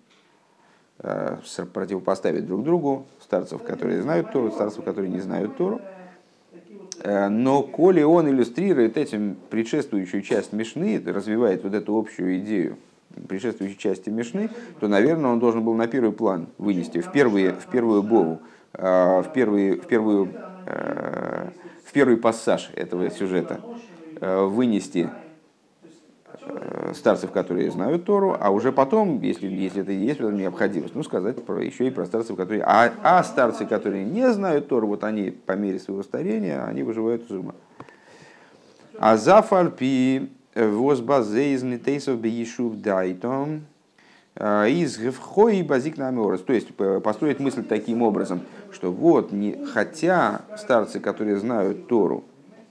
Э, 0.99 1.37
противопоставить 1.73 2.45
друг 2.45 2.63
другу 2.63 3.07
старцев, 3.19 3.63
которые 3.63 4.03
знают 4.03 4.31
Тору, 4.31 4.51
старцев, 4.51 4.83
которые 4.83 5.09
не 5.09 5.19
знают 5.19 5.57
Тору. 5.57 5.81
Э, 7.01 7.27
но 7.27 7.63
коли 7.63 8.03
он 8.03 8.29
иллюстрирует 8.29 8.97
этим 8.97 9.35
предшествующую 9.49 10.21
часть 10.21 10.53
Мишны, 10.53 11.01
развивает 11.03 11.63
вот 11.63 11.73
эту 11.73 11.97
общую 11.97 12.37
идею 12.37 12.77
предшествующей 13.27 13.77
части 13.77 14.09
Мишны, 14.09 14.49
то, 14.79 14.87
наверное, 14.87 15.31
он 15.31 15.39
должен 15.39 15.63
был 15.63 15.73
на 15.73 15.87
первый 15.87 16.11
план 16.11 16.47
вынести, 16.57 17.01
в, 17.01 17.11
первые, 17.11 17.53
в 17.53 17.65
первую 17.67 18.03
бову, 18.03 18.39
а, 18.73 19.21
в, 19.21 19.33
первый, 19.33 19.79
в, 19.79 19.87
первую, 19.87 20.33
э, 20.65 21.49
в 21.85 21.91
первый 21.91 22.17
пассаж 22.17 22.69
этого 22.75 23.09
сюжета 23.09 23.61
э, 24.19 24.45
вынести 24.45 25.09
старцев, 26.93 27.31
которые 27.31 27.71
знают 27.71 28.05
Тору, 28.05 28.37
а 28.39 28.49
уже 28.49 28.71
потом, 28.71 29.21
если, 29.21 29.47
если 29.47 29.81
это 29.81 29.91
есть 29.91 30.19
необходимость, 30.19 30.95
ну, 30.95 31.03
сказать 31.03 31.43
про, 31.43 31.61
еще 31.61 31.87
и 31.87 31.91
про 31.91 32.05
старцев, 32.05 32.35
которые... 32.35 32.63
А, 32.63 32.91
а 33.03 33.23
старцы, 33.23 33.65
которые 33.65 34.05
не 34.05 34.31
знают 34.31 34.67
Тору, 34.67 34.87
вот 34.87 35.03
они 35.03 35.31
по 35.31 35.53
мере 35.53 35.79
своего 35.79 36.03
старения, 36.03 36.63
они 36.63 36.83
выживают 36.83 37.29
из 37.29 37.35
ума. 37.35 37.55
А 38.99 39.17
зафальпи 39.17 40.29
возбазе 40.65 41.53
из 41.53 41.63
нитейсов 41.63 42.19
бейшув 42.19 42.75
дайтом 42.77 43.65
а, 44.35 44.67
из 44.67 44.99
гевхой 44.99 45.61
базик 45.63 45.97
намерос. 45.97 46.41
То 46.41 46.53
есть 46.53 46.69
построить 47.03 47.39
мысль 47.39 47.63
таким 47.63 48.01
образом, 48.01 48.41
что 48.71 48.91
вот, 48.91 49.31
не, 49.31 49.65
хотя 49.65 50.41
старцы, 50.57 50.99
которые 50.99 51.37
знают 51.37 51.87
Тору, 51.87 52.23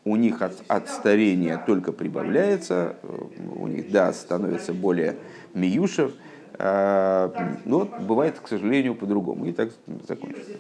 у 0.05 0.15
них 0.15 0.41
от, 0.41 0.63
от 0.69 0.89
старения 0.89 1.61
только 1.67 1.91
прибавляется, 1.91 2.97
э, 3.03 3.19
у 3.57 3.67
них, 3.67 3.91
да, 3.91 4.13
становится 4.13 4.73
более 4.73 5.17
миюшев, 5.53 6.13
а, 6.59 7.59
но 7.65 7.85
бывает, 7.85 8.39
к 8.39 8.47
сожалению, 8.47 8.95
по-другому. 8.95 9.47
И 9.47 9.53
так 9.53 9.71
закончится. 10.07 10.53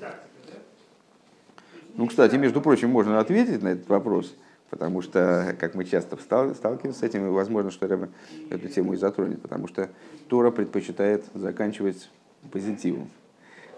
Ну, 1.94 2.06
кстати, 2.08 2.34
между 2.34 2.60
прочим, 2.60 2.90
можно 2.90 3.20
ответить 3.20 3.62
на 3.62 3.68
этот 3.68 3.88
вопрос, 3.88 4.34
потому 4.70 5.02
что, 5.02 5.54
как 5.58 5.74
мы 5.74 5.84
часто 5.84 6.16
сталкиваемся 6.16 7.00
с 7.00 7.02
этим, 7.02 7.26
и 7.26 7.30
возможно, 7.30 7.70
что 7.70 7.86
Рэбе 7.86 8.08
эту 8.50 8.68
тему 8.68 8.94
и 8.94 8.96
затронет, 8.96 9.40
потому 9.42 9.68
что 9.68 9.88
Тора 10.28 10.50
предпочитает 10.50 11.24
заканчивать 11.34 12.10
позитивом. 12.52 13.08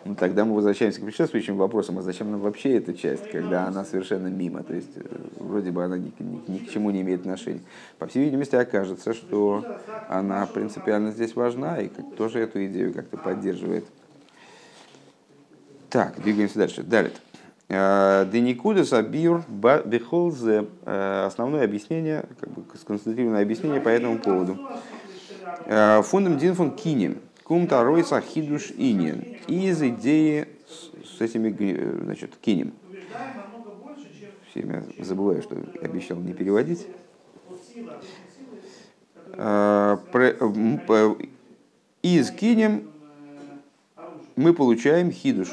Ну, 0.04 0.14
тогда 0.14 0.44
мы 0.44 0.54
возвращаемся 0.54 1.00
к 1.00 1.04
предшествующим 1.04 1.56
вопросам, 1.56 1.98
а 1.98 2.02
зачем 2.02 2.30
нам 2.30 2.40
вообще 2.40 2.76
эта 2.76 2.94
часть, 2.94 3.30
когда 3.30 3.66
она 3.66 3.84
совершенно 3.84 4.28
мимо, 4.28 4.62
то 4.62 4.72
есть 4.72 4.90
вроде 5.36 5.70
бы 5.70 5.84
она 5.84 5.98
ни, 5.98 6.12
ни, 6.20 6.40
ни 6.46 6.58
к 6.58 6.70
чему 6.70 6.90
не 6.90 7.02
имеет 7.02 7.20
отношения. 7.20 7.60
По 7.98 8.06
всей 8.06 8.24
видимости, 8.24 8.54
окажется, 8.54 9.12
что 9.12 9.64
она 10.08 10.46
принципиально 10.46 11.10
здесь 11.10 11.34
важна 11.34 11.80
и 11.80 11.88
тоже 12.16 12.38
эту 12.38 12.64
идею 12.66 12.94
как-то 12.94 13.16
поддерживает. 13.16 13.84
Так, 15.90 16.22
двигаемся 16.22 16.58
дальше. 16.58 16.82
Далее. 16.82 17.12
Э, 17.68 18.26
Деникуда 18.32 18.84
Сабир 18.84 19.44
Бехолзе. 19.46 20.66
Э, 20.86 21.24
основное 21.26 21.64
объяснение, 21.64 22.24
как 22.40 22.50
бы 22.50 22.64
сконцентрированное 22.78 23.42
объяснение 23.42 23.80
по 23.80 23.88
этому 23.88 24.18
поводу. 24.18 24.58
Фундам 26.04 26.38
Динфун 26.38 26.70
Кинем. 26.70 27.18
Кумта 27.44 27.82
Ройса 27.82 28.20
Хидуш 28.20 28.72
Инин. 28.76 29.36
Из 29.46 29.82
идеи 29.82 30.48
с 31.04 31.20
этими 31.20 32.02
значит, 32.04 32.36
кинем. 32.40 32.72
Все 34.50 34.60
время 34.60 34.84
забываю, 34.98 35.42
что 35.42 35.56
обещал 35.82 36.18
не 36.18 36.32
переводить. 36.32 36.86
Из 42.02 42.30
кинем 42.30 42.90
мы 44.36 44.54
получаем 44.54 45.10
хидуш. 45.10 45.48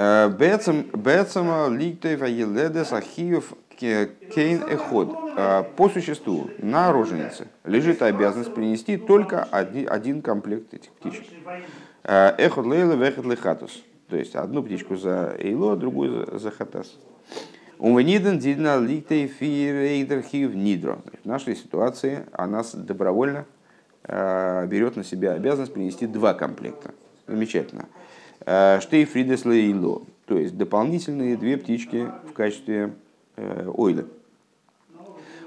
А, 0.00 0.28
Бецама 0.28 1.66
ликтоев 1.68 2.22
аеледес 2.22 2.92
ахиев 2.92 3.52
Кейн 3.76 4.62
Эход. 4.62 5.08
А, 5.36 5.64
по 5.64 5.88
существу 5.88 6.50
на 6.58 6.92
роженице 6.92 7.48
лежит 7.64 8.00
обязанность 8.02 8.54
принести 8.54 8.96
только 8.96 9.42
один, 9.42 10.22
комплект 10.22 10.72
этих 10.72 10.90
птичек. 10.92 11.24
А, 12.04 12.32
Эход 12.38 12.66
лейла 12.66 12.92
веход 12.92 13.26
лехатус. 13.26 13.82
То 14.08 14.16
есть 14.16 14.36
одну 14.36 14.62
птичку 14.62 14.94
за 14.94 15.34
эйло, 15.36 15.76
другую 15.76 16.26
за, 16.30 16.38
за 16.38 16.50
хатас. 16.52 16.96
Умвениден 17.78 18.38
дидна 18.38 18.78
ликтей 18.78 19.26
фирейдерхив 19.26 20.54
нидро. 20.54 21.02
В 21.24 21.26
нашей 21.26 21.56
ситуации 21.56 22.24
она 22.30 22.62
добровольно 22.72 23.46
берет 24.04 24.94
на 24.94 25.02
себя 25.02 25.32
обязанность 25.32 25.74
принести 25.74 26.06
два 26.06 26.34
комплекта. 26.34 26.94
Замечательно. 27.26 27.86
Штей 28.40 29.04
фридес 29.04 29.44
лейло. 29.44 30.02
То 30.26 30.38
есть 30.38 30.56
дополнительные 30.56 31.36
две 31.36 31.56
птички 31.56 32.08
в 32.28 32.32
качестве 32.32 32.92
Э, 33.38 33.70
ойля. 33.72 34.04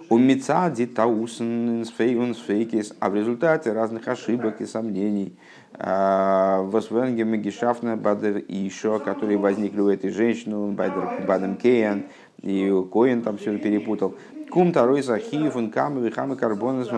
У 0.09 0.17
Мицади 0.17 0.85
Таусен 0.85 1.85
а 2.99 3.09
в 3.09 3.15
результате 3.15 3.73
разных 3.73 4.07
ошибок 4.07 4.61
и 4.61 4.65
сомнений 4.65 5.35
э, 5.73 6.61
Восвенге 6.61 7.25
Магишафна 7.25 7.97
Бадер 7.97 8.37
и 8.37 8.55
еще, 8.55 8.99
которые 8.99 9.37
возникли 9.37 9.81
у 9.81 9.89
этой 9.89 10.11
женщины, 10.11 10.71
Бадер 10.71 11.25
Бадем 11.27 11.57
Кейан, 11.57 12.05
и 12.41 12.71
Коин 12.91 13.21
там 13.21 13.37
все 13.37 13.57
перепутал. 13.57 14.15
Кум 14.49 14.73
тарой 14.73 15.01
захиев 15.01 15.55
он 15.55 15.69
камы 15.69 16.01
вихамы 16.01 16.35
карбонес 16.35 16.89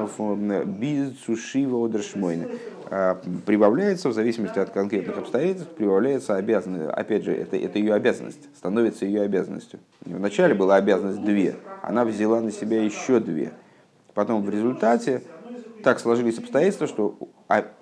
без 0.66 1.20
сушива 1.20 1.86
одершмойны. 1.86 2.48
А, 2.90 3.22
прибавляется 3.46 4.10
в 4.10 4.14
зависимости 4.14 4.58
от 4.60 4.72
конкретных 4.72 5.18
обстоятельств, 5.18 5.70
прибавляется 5.76 6.36
обязанность. 6.36 6.90
Опять 6.92 7.24
же, 7.24 7.34
это, 7.34 7.58
это 7.58 7.78
ее 7.80 7.94
обязанность, 7.94 8.50
становится 8.56 9.06
ее 9.06 9.22
обязанностью. 9.22 9.80
Вначале 10.06 10.54
была 10.54 10.76
обязанность 10.76 11.24
две, 11.24 11.56
она 11.82 12.06
взяла 12.06 12.42
на 12.42 12.52
себя 12.52 12.84
еще 12.84 13.20
две. 13.20 13.52
Потом 14.14 14.44
в 14.44 14.50
результате 14.50 15.22
так 15.84 16.00
сложились 16.00 16.38
обстоятельства, 16.38 16.88
что 16.88 17.18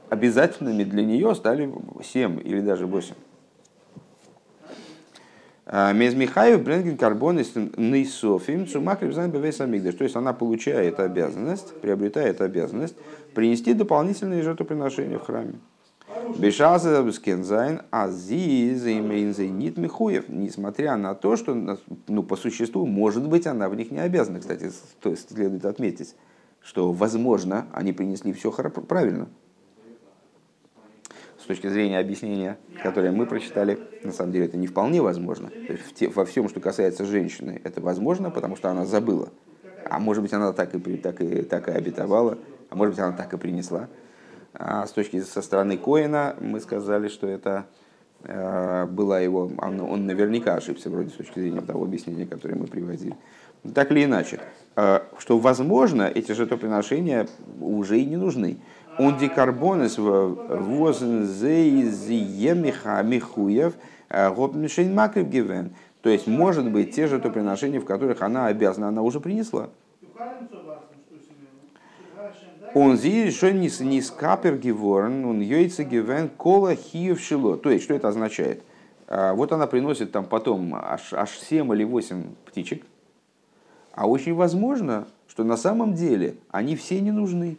обязательными 0.09 0.83
для 0.83 1.03
нее 1.03 1.35
стали 1.35 1.71
семь 2.03 2.39
или 2.43 2.61
даже 2.61 2.87
восемь. 2.87 3.15
А, 5.73 5.93
Мезмихаев 5.93 6.61
Бренген 6.61 6.97
Карбон 6.97 7.37
Нейсофим 7.37 8.67
Цумакрив 8.67 9.17
Амигдаш. 9.17 9.95
То 9.95 10.03
есть 10.03 10.17
она 10.17 10.33
получает 10.33 10.99
обязанность, 10.99 11.73
приобретает 11.79 12.41
обязанность 12.41 12.95
принести 13.33 13.73
дополнительные 13.73 14.43
жертвоприношения 14.43 15.17
в 15.17 15.23
храме. 15.23 15.53
Бешаза 16.37 17.09
Скензайн 17.13 17.83
Азиз 17.89 18.83
Нит 18.83 19.77
Михуев, 19.77 20.27
несмотря 20.27 20.97
на 20.97 21.15
то, 21.15 21.37
что 21.37 21.77
ну, 22.09 22.23
по 22.23 22.35
существу, 22.35 22.85
может 22.85 23.25
быть, 23.25 23.47
она 23.47 23.69
в 23.69 23.75
них 23.75 23.91
не 23.91 23.99
обязана. 23.99 24.41
Кстати, 24.41 24.69
то 24.99 25.09
есть 25.09 25.31
следует 25.31 25.63
отметить, 25.63 26.15
что, 26.61 26.91
возможно, 26.91 27.67
они 27.71 27.93
принесли 27.93 28.33
все 28.33 28.51
правильно 28.51 29.29
точки 31.51 31.67
зрения 31.67 31.99
объяснения, 31.99 32.57
которое 32.81 33.11
мы 33.11 33.25
прочитали, 33.25 33.77
на 34.03 34.11
самом 34.11 34.31
деле 34.31 34.45
это 34.45 34.57
не 34.57 34.67
вполне 34.67 35.01
возможно. 35.01 35.49
То 35.49 35.73
есть 35.73 35.95
те, 35.95 36.07
во 36.07 36.25
всем, 36.25 36.47
что 36.47 36.59
касается 36.59 37.05
женщины, 37.05 37.61
это 37.63 37.81
возможно, 37.81 38.31
потому 38.31 38.55
что 38.55 38.69
она 38.69 38.85
забыла. 38.85 39.29
А 39.89 39.99
может 39.99 40.23
быть, 40.23 40.31
она 40.31 40.53
так 40.53 40.73
и, 40.73 40.97
так 40.97 41.21
и, 41.21 41.41
так 41.41 41.67
и 41.67 41.71
обетовала, 41.71 42.37
а 42.69 42.75
может 42.75 42.95
быть, 42.95 43.03
она 43.03 43.11
так 43.11 43.33
и 43.33 43.37
принесла. 43.37 43.89
А 44.53 44.85
с 44.87 44.91
точки 44.91 45.19
со 45.21 45.41
стороны 45.41 45.77
Коина 45.77 46.35
мы 46.39 46.61
сказали, 46.61 47.09
что 47.09 47.27
это 47.27 47.65
э, 48.23 48.85
была 48.85 49.19
его, 49.19 49.51
он, 49.57 49.81
он 49.81 50.05
наверняка 50.05 50.55
ошибся 50.55 50.89
вроде 50.89 51.09
с 51.09 51.13
точки 51.13 51.39
зрения 51.39 51.61
того 51.61 51.83
объяснения, 51.83 52.25
которое 52.25 52.55
мы 52.55 52.67
приводили. 52.67 53.15
Так 53.73 53.91
или 53.91 54.05
иначе, 54.05 54.39
э, 54.75 54.99
что 55.17 55.37
возможно, 55.37 56.03
эти 56.03 56.31
жертвоприношения 56.31 57.27
уже 57.59 57.99
и 57.99 58.05
не 58.05 58.17
нужны. 58.17 58.57
Он 58.97 59.17
декарбонес 59.17 59.97
михуев 63.03 63.73
э, 64.09 64.33
гопнишейн 64.33 64.93
макрив 64.93 65.27
гивен. 65.27 65.73
То 66.01 66.09
есть, 66.09 66.27
может 66.27 66.69
быть, 66.71 66.95
те 66.95 67.07
же 67.07 67.19
то 67.19 67.29
приношения, 67.29 67.79
в 67.79 67.85
которых 67.85 68.21
она 68.21 68.47
обязана, 68.47 68.87
она 68.87 69.01
уже 69.01 69.19
принесла. 69.19 69.69
Он 72.73 72.97
зи 72.97 73.25
еще 73.25 73.51
не 73.51 73.69
не 73.83 74.01
скапер 74.01 74.57
геворн, 74.57 75.25
он 75.25 75.41
йойца 75.41 75.83
гивен 75.83 76.29
кола 76.29 76.75
хиев 76.75 77.19
шило. 77.19 77.57
То 77.57 77.69
есть, 77.69 77.83
что 77.83 77.93
это 77.93 78.07
означает? 78.07 78.63
Э, 79.07 79.33
вот 79.33 79.51
она 79.51 79.67
приносит 79.67 80.11
там 80.11 80.25
потом 80.25 80.73
аж, 80.75 81.13
аж 81.13 81.29
7 81.31 81.73
или 81.73 81.83
8 81.83 82.23
птичек, 82.45 82.85
а 83.93 84.07
очень 84.07 84.33
возможно, 84.33 85.05
что 85.27 85.43
на 85.43 85.57
самом 85.57 85.93
деле 85.93 86.35
они 86.49 86.77
все 86.77 87.01
не 87.01 87.11
нужны. 87.11 87.57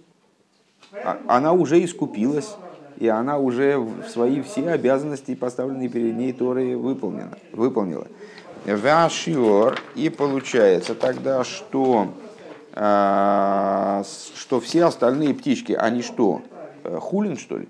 А, 0.93 1.21
она 1.27 1.53
уже 1.53 1.83
искупилась, 1.83 2.55
и 2.99 3.09
она 3.09 3.39
уже 3.39 3.85
свои 4.09 4.43
все 4.43 4.69
обязанности, 4.71 5.35
поставленные 5.35 5.89
перед 5.89 6.17
ней 6.17 6.33
Торой, 6.33 6.75
выполнена, 6.77 7.39
выполнила. 7.53 8.07
Вашиор, 8.67 9.81
и 9.97 10.09
получается 10.09 10.95
тогда, 10.95 11.43
что, 11.45 12.09
а, 12.75 14.05
что 14.37 14.61
все 14.61 14.85
остальные 14.85 15.35
птички, 15.35 15.73
они 15.73 16.03
что, 16.03 16.43
э, 16.85 16.99
хулин, 17.01 17.37
что 17.37 17.59
ли? 17.59 17.69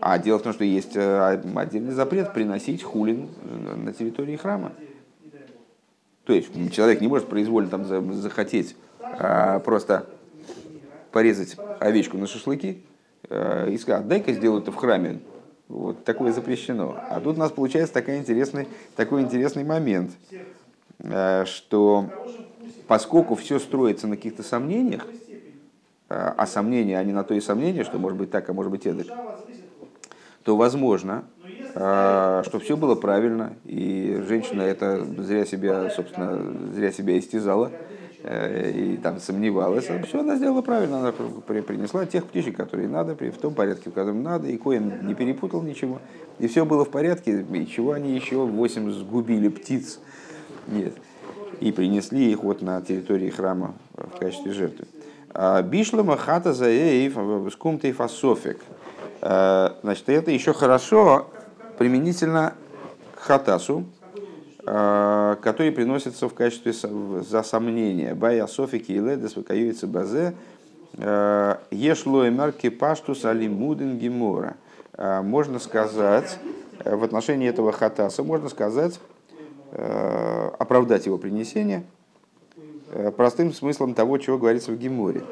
А 0.00 0.18
дело 0.18 0.38
в 0.38 0.42
том, 0.42 0.52
что 0.52 0.62
есть 0.62 0.94
э, 0.94 1.40
отдельный 1.56 1.92
запрет 1.92 2.32
приносить 2.32 2.82
хулин 2.82 3.28
на 3.76 3.92
территории 3.92 4.36
храма. 4.36 4.72
То 6.24 6.32
есть 6.32 6.50
человек 6.72 7.00
не 7.00 7.08
может 7.08 7.28
произвольно 7.28 7.70
там 7.70 8.14
захотеть 8.14 8.76
а, 9.00 9.60
просто 9.60 10.06
порезать 11.16 11.56
овечку 11.80 12.18
на 12.18 12.26
шашлыки 12.26 12.84
э, 13.30 13.70
и 13.70 13.78
сказать, 13.78 14.06
дай-ка 14.06 14.34
сделаю 14.34 14.60
это 14.60 14.70
в 14.70 14.76
храме. 14.76 15.20
Вот 15.66 16.04
такое 16.04 16.30
запрещено. 16.30 16.94
А 17.08 17.22
тут 17.22 17.38
у 17.38 17.40
нас 17.40 17.50
получается 17.50 17.94
такой 17.94 18.18
интересный, 18.18 18.68
такой 18.96 19.22
интересный 19.22 19.64
момент, 19.64 20.10
э, 20.98 21.46
что 21.46 22.10
поскольку 22.86 23.34
все 23.34 23.58
строится 23.58 24.06
на 24.06 24.16
каких-то 24.16 24.42
сомнениях, 24.42 25.06
э, 25.06 26.34
а 26.36 26.46
сомнения, 26.46 26.98
они 26.98 27.14
на 27.14 27.24
то 27.24 27.32
и 27.32 27.40
сомнения, 27.40 27.82
что 27.84 27.98
может 27.98 28.18
быть 28.18 28.30
так, 28.30 28.50
а 28.50 28.52
может 28.52 28.70
быть 28.70 28.86
эдак, 28.86 29.06
то 30.44 30.54
возможно, 30.54 31.24
что 31.72 32.60
все 32.62 32.76
было 32.76 32.94
правильно, 32.94 33.54
и 33.64 34.22
женщина 34.28 34.60
это 34.60 35.02
зря 35.02 35.46
себя, 35.46 35.88
собственно, 35.88 36.72
зря 36.74 36.92
себя 36.92 37.18
истязала, 37.18 37.72
и 38.24 38.98
там 39.02 39.20
сомневалась, 39.20 39.88
все 40.06 40.20
она 40.20 40.36
сделала 40.36 40.62
правильно, 40.62 40.98
она 41.00 41.12
принесла 41.12 42.06
тех 42.06 42.24
птичек, 42.24 42.56
которые 42.56 42.88
надо, 42.88 43.14
в 43.14 43.38
том 43.38 43.54
порядке, 43.54 43.90
в 43.90 43.92
котором 43.92 44.22
надо, 44.22 44.48
и 44.48 44.56
Коин 44.56 45.06
не 45.06 45.14
перепутал 45.14 45.62
ничего, 45.62 46.00
и 46.38 46.48
все 46.48 46.64
было 46.64 46.84
в 46.84 46.90
порядке, 46.90 47.42
и 47.42 47.66
чего 47.66 47.92
они 47.92 48.14
еще 48.14 48.44
восемь 48.44 48.90
сгубили 48.90 49.48
птиц, 49.48 50.00
нет, 50.66 50.94
и 51.60 51.72
принесли 51.72 52.32
их 52.32 52.42
вот 52.42 52.62
на 52.62 52.80
территории 52.82 53.30
храма 53.30 53.74
в 53.94 54.18
качестве 54.18 54.52
жертвы. 54.52 54.86
А 55.30 55.60
Бишлама 55.62 56.16
хата 56.16 56.52
заеев 56.52 57.52
скумтей 57.52 57.92
фасофик. 57.92 58.58
Значит, 59.20 60.08
это 60.08 60.30
еще 60.30 60.52
хорошо 60.52 61.28
применительно 61.78 62.54
к 63.14 63.20
хатасу, 63.20 63.84
который 64.66 65.70
приносится 65.70 66.28
в 66.28 66.34
качестве 66.34 66.72
за 66.72 67.42
сомнение. 67.44 68.14
Бая 68.14 68.46
софики 68.48 68.90
и 68.92 68.98
ледес 68.98 69.36
выкаюется 69.36 69.86
базе. 69.86 70.34
Ешло 71.70 72.24
и 72.24 72.30
марки 72.30 72.68
паштус 72.68 73.24
алимудин 73.24 73.96
гемора. 73.96 74.56
Можно 74.98 75.60
сказать, 75.60 76.38
в 76.84 77.04
отношении 77.04 77.48
этого 77.48 77.70
хатаса, 77.70 78.24
можно 78.24 78.48
сказать, 78.48 78.98
оправдать 79.72 81.06
его 81.06 81.16
принесение 81.16 81.84
простым 83.16 83.52
смыслом 83.52 83.94
того, 83.94 84.18
чего 84.18 84.38
говорится 84.38 84.72
в 84.72 84.78
Геморе. 84.78 85.22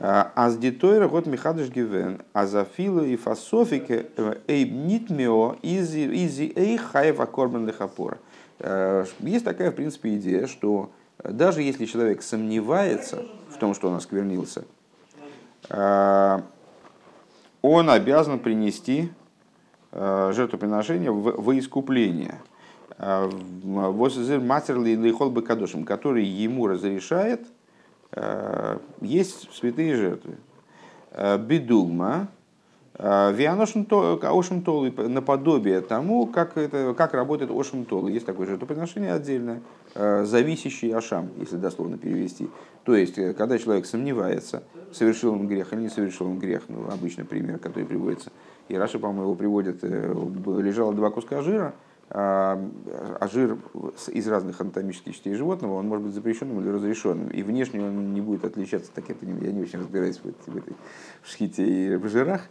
Аз 0.00 0.56
дитойра 0.56 1.08
год 1.08 1.26
михадыш 1.26 1.68
гивен, 1.68 2.22
а 2.32 2.46
за 2.46 2.64
филу 2.64 3.04
и 3.04 3.16
фасофике 3.16 4.06
э, 4.16 4.34
эйб 4.48 4.72
нитмео 4.72 5.56
изи 5.62 6.52
эй 6.56 6.76
хаева 6.76 7.26
корбан 7.26 7.66
лехапора. 7.66 8.18
Э, 8.58 9.04
есть 9.20 9.44
такая, 9.44 9.70
в 9.70 9.74
принципе, 9.74 10.16
идея, 10.16 10.46
что 10.46 10.90
даже 11.22 11.62
если 11.62 11.86
человек 11.86 12.22
сомневается 12.22 13.24
в 13.50 13.58
том, 13.58 13.74
что 13.74 13.88
он 13.88 13.96
осквернился, 13.96 14.64
э, 15.68 16.40
он 17.62 17.90
обязан 17.90 18.38
принести 18.38 19.12
жертвоприношение 19.92 21.12
в 21.12 21.56
искупление. 21.56 22.42
Воззер 22.98 24.40
матер 24.40 24.80
лихол 24.80 25.30
бы 25.30 25.40
кадошим, 25.40 25.84
который 25.84 26.24
ему 26.24 26.66
разрешает– 26.66 27.46
Э, 28.16 28.78
есть 29.00 29.52
святые 29.52 29.96
жертвы. 29.96 30.36
Э, 31.10 31.36
бедугма, 31.36 32.28
э, 32.28 32.33
Вианошим 32.96 33.88
Ошим 33.90 34.62
Толы, 34.62 34.92
наподобие 34.92 35.80
тому, 35.80 36.26
как, 36.26 36.56
это, 36.56 36.94
как 36.96 37.12
работает 37.14 37.50
Ошим 37.50 37.84
Толы. 37.84 38.12
Есть 38.12 38.24
такое 38.24 38.46
жертвоприношение 38.46 39.12
отдельное, 39.12 39.62
зависящий 39.94 40.92
Ашам, 40.92 41.30
если 41.38 41.56
дословно 41.56 41.98
перевести. 41.98 42.48
То 42.84 42.94
есть, 42.94 43.16
когда 43.36 43.58
человек 43.58 43.86
сомневается, 43.86 44.62
совершил 44.92 45.32
он 45.32 45.48
грех 45.48 45.72
или 45.72 45.80
не 45.80 45.88
совершил 45.88 46.28
он 46.28 46.38
грех, 46.38 46.62
ну, 46.68 46.88
обычный 46.88 47.24
пример, 47.24 47.58
который 47.58 47.84
приводится. 47.84 48.30
И 48.68 48.76
Раша, 48.76 49.00
по-моему, 49.00 49.22
его 49.22 49.34
приводит, 49.34 49.82
лежало 49.82 50.94
два 50.94 51.10
куска 51.10 51.42
жира, 51.42 51.74
а, 52.10 52.62
а 53.18 53.28
жир 53.28 53.56
из 54.08 54.28
разных 54.28 54.60
анатомических 54.60 55.14
частей 55.14 55.34
животного, 55.34 55.74
он 55.74 55.88
может 55.88 56.04
быть 56.04 56.14
запрещенным 56.14 56.60
или 56.60 56.68
разрешенным. 56.68 57.28
И 57.28 57.42
внешне 57.42 57.82
он 57.82 58.12
не 58.14 58.20
будет 58.20 58.44
отличаться, 58.44 58.90
так 58.94 59.10
это 59.10 59.24
я 59.24 59.50
не 59.50 59.62
очень 59.62 59.80
разбираюсь 59.80 60.18
в, 60.18 60.26
этой, 60.26 60.52
в, 60.52 60.56
этой, 60.56 60.76
в 61.22 61.30
шхите 61.30 61.64
и 61.66 61.96
в 61.96 62.08
жирах. 62.08 62.42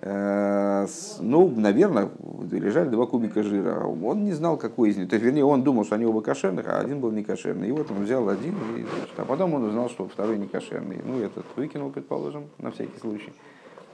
Э, 0.00 0.86
ну, 1.20 1.48
наверное, 1.48 2.10
лежали 2.50 2.88
два 2.88 3.06
кубика 3.06 3.42
жира. 3.42 3.84
Он 3.84 4.24
не 4.24 4.32
знал, 4.32 4.56
какой 4.56 4.90
из 4.90 4.96
них. 4.96 5.08
То 5.08 5.16
есть, 5.16 5.24
вернее, 5.24 5.44
он 5.44 5.64
думал, 5.64 5.84
что 5.84 5.96
они 5.96 6.04
оба 6.04 6.20
кошерных, 6.20 6.68
а 6.68 6.78
один 6.78 7.00
был 7.00 7.10
не 7.10 7.24
кошерный. 7.24 7.68
И 7.68 7.72
вот 7.72 7.90
он 7.90 8.04
взял 8.04 8.28
один, 8.28 8.54
и, 8.76 8.86
а 9.16 9.24
потом 9.24 9.54
он 9.54 9.64
узнал, 9.64 9.90
что 9.90 10.06
второй 10.06 10.38
не 10.38 10.46
кошерный. 10.46 11.00
Ну, 11.04 11.18
этот 11.18 11.44
выкинул, 11.56 11.90
предположим, 11.90 12.44
на 12.58 12.70
всякий 12.70 12.98
случай. 13.00 13.32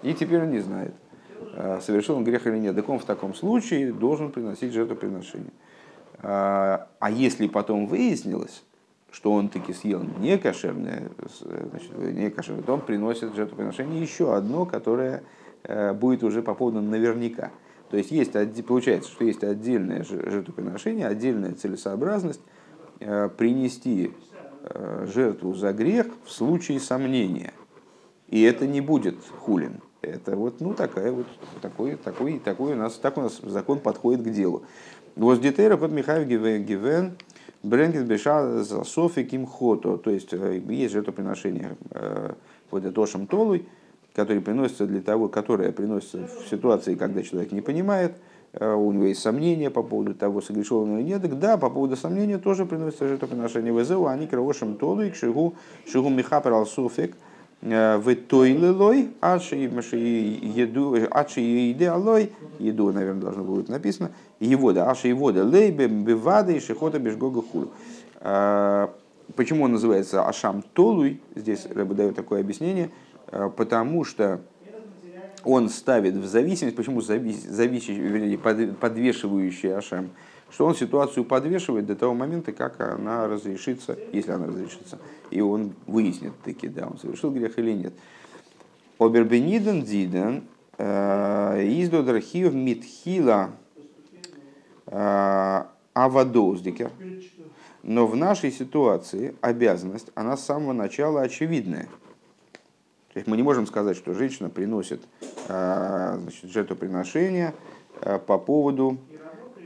И 0.02 0.12
теперь 0.12 0.42
он 0.42 0.50
не 0.50 0.60
знает. 0.60 0.92
Э, 1.54 1.80
совершил 1.80 2.16
он 2.16 2.24
грех 2.24 2.46
или 2.46 2.58
нет. 2.58 2.76
Так 2.76 2.88
он 2.88 2.98
в 2.98 3.04
таком 3.06 3.34
случае 3.34 3.90
должен 3.92 4.30
приносить 4.30 4.74
жертвоприношение. 4.74 5.52
А, 6.22 6.88
а 6.98 7.10
если 7.10 7.48
потом 7.48 7.86
выяснилось, 7.86 8.62
что 9.10 9.32
он 9.32 9.48
таки 9.48 9.72
съел 9.72 10.02
не 10.18 10.36
кошерное, 10.36 11.10
значит, 11.70 11.96
не 11.98 12.30
кошерное, 12.30 12.62
то 12.62 12.74
он 12.74 12.80
приносит 12.82 13.34
жертвоприношение 13.34 14.02
еще 14.02 14.34
одно, 14.34 14.66
которое 14.66 15.18
э, 15.18 15.22
будет 15.94 16.22
уже 16.22 16.42
по 16.42 16.54
поводу 16.54 16.80
наверняка. 16.80 17.50
То 17.90 17.96
есть, 17.96 18.10
есть 18.10 18.32
получается, 18.66 19.10
что 19.10 19.24
есть 19.24 19.44
отдельное 19.44 20.04
жертвоприношение, 20.04 21.06
отдельная 21.06 21.52
целесообразность 21.52 22.40
э, 23.00 23.28
принести 23.36 24.12
жертву 25.06 25.52
за 25.54 25.72
грех 25.72 26.06
в 26.24 26.30
случае 26.30 26.80
сомнения. 26.80 27.52
И 28.28 28.42
это 28.42 28.66
не 28.66 28.80
будет 28.80 29.16
хулин. 29.40 29.80
Это 30.00 30.36
вот, 30.36 30.60
ну, 30.60 30.74
такая 30.74 31.12
вот, 31.12 31.26
такой, 31.60 31.96
такой, 31.96 32.38
такой 32.38 32.72
у 32.72 32.76
нас, 32.76 32.94
так 32.94 33.16
у 33.16 33.22
нас 33.22 33.40
закон 33.42 33.78
подходит 33.78 34.22
к 34.22 34.30
делу. 34.30 34.64
Вот 35.16 35.40
Михаил 35.42 36.26
Гивен, 36.26 37.16
Бренгет 37.62 38.06
Беша 38.06 38.62
за 38.62 38.84
Софи 38.84 39.24
Кимхото. 39.24 39.96
То 39.96 40.10
есть 40.10 40.32
э, 40.32 40.60
есть 40.68 40.92
жертвоприношение 40.92 41.76
э, 41.90 42.32
вот 42.70 42.84
Этошем 42.84 43.26
Толуй, 43.26 43.66
который 44.14 44.40
приносится 44.40 44.86
для 44.86 45.02
того, 45.02 45.28
которое 45.28 45.72
приносится 45.72 46.26
в 46.26 46.48
ситуации, 46.48 46.94
когда 46.94 47.22
человек 47.22 47.52
не 47.52 47.60
понимает, 47.60 48.16
э, 48.52 48.72
у 48.72 48.92
него 48.92 49.06
есть 49.06 49.20
сомнения 49.20 49.70
по 49.70 49.82
поводу 49.82 50.14
того, 50.14 50.40
согрешил 50.40 50.78
он 50.78 50.98
или 50.98 51.02
нет. 51.02 51.38
Да, 51.38 51.56
по 51.56 51.68
поводу 51.68 51.96
сомнения 51.96 52.38
тоже 52.38 52.64
приносится 52.64 53.08
жертвоприношение 53.08 53.72
ВЗУ, 53.72 54.06
они 54.06 54.26
кровошем 54.26 54.76
Толуй, 54.76 55.12
Шигу, 55.12 55.54
Шигу 55.86 56.08
Михапер 56.10 56.52
Алсофик, 56.52 57.16
в 57.60 58.14
тойлилой, 58.28 59.10
адши 59.22 59.56
еду, 59.56 60.96
адши 61.10 61.40
еды 61.40 61.86
алой, 61.86 62.30
еду, 62.58 62.92
наверное, 62.92 63.22
должно 63.22 63.42
будет 63.42 63.70
написано, 63.70 64.10
его 64.38 64.72
да, 64.74 64.90
аши 64.90 65.08
его 65.08 65.32
да, 65.32 65.42
лейбе 65.42 65.88
бивада 65.88 66.52
и 66.52 66.60
шихота 66.60 66.98
бежгога 66.98 67.40
хулу. 67.40 67.70
А, 68.20 68.92
почему 69.34 69.64
он 69.64 69.72
называется 69.72 70.26
Ашам 70.26 70.62
Толуй? 70.74 71.22
Здесь 71.34 71.66
Рэбе 71.66 71.94
дает 71.94 72.16
такое 72.16 72.40
объяснение, 72.40 72.90
потому 73.30 74.04
что 74.04 74.40
он 75.44 75.68
ставит 75.68 76.14
в 76.14 76.26
зависимость, 76.26 76.76
почему 76.76 77.00
зависящий, 77.00 77.98
вернее, 77.98 78.38
подвешивающий 78.38 79.76
Ашам, 79.76 80.10
что 80.50 80.66
он 80.66 80.74
ситуацию 80.74 81.24
подвешивает 81.24 81.86
до 81.86 81.96
того 81.96 82.14
момента, 82.14 82.52
как 82.52 82.80
она 82.80 83.26
разрешится, 83.26 83.98
если 84.12 84.30
она 84.30 84.46
разрешится, 84.46 84.98
и 85.30 85.40
он 85.40 85.74
выяснит 85.86 86.32
таки, 86.44 86.68
да, 86.68 86.86
он 86.86 86.98
совершил 86.98 87.30
грех 87.30 87.58
или 87.58 87.72
нет. 87.72 87.92
Обербениден 88.98 89.82
диден 89.82 90.44
э, 90.78 91.64
издодрахив 91.66 92.54
митхила 92.54 93.50
э, 94.86 95.64
авадоздикер. 95.92 96.90
Но 97.82 98.06
в 98.06 98.16
нашей 98.16 98.50
ситуации 98.50 99.34
обязанность, 99.40 100.10
она 100.14 100.36
с 100.36 100.44
самого 100.44 100.72
начала 100.72 101.22
очевидная. 101.22 101.88
То 103.14 103.18
есть 103.18 103.26
мы 103.26 103.36
не 103.36 103.42
можем 103.42 103.66
сказать, 103.66 103.96
что 103.96 104.12
женщина 104.12 104.50
приносит 104.50 105.00
э, 105.48 106.18
значит, 106.20 106.50
жертвоприношение 106.50 107.54
по 108.26 108.38
поводу 108.38 108.98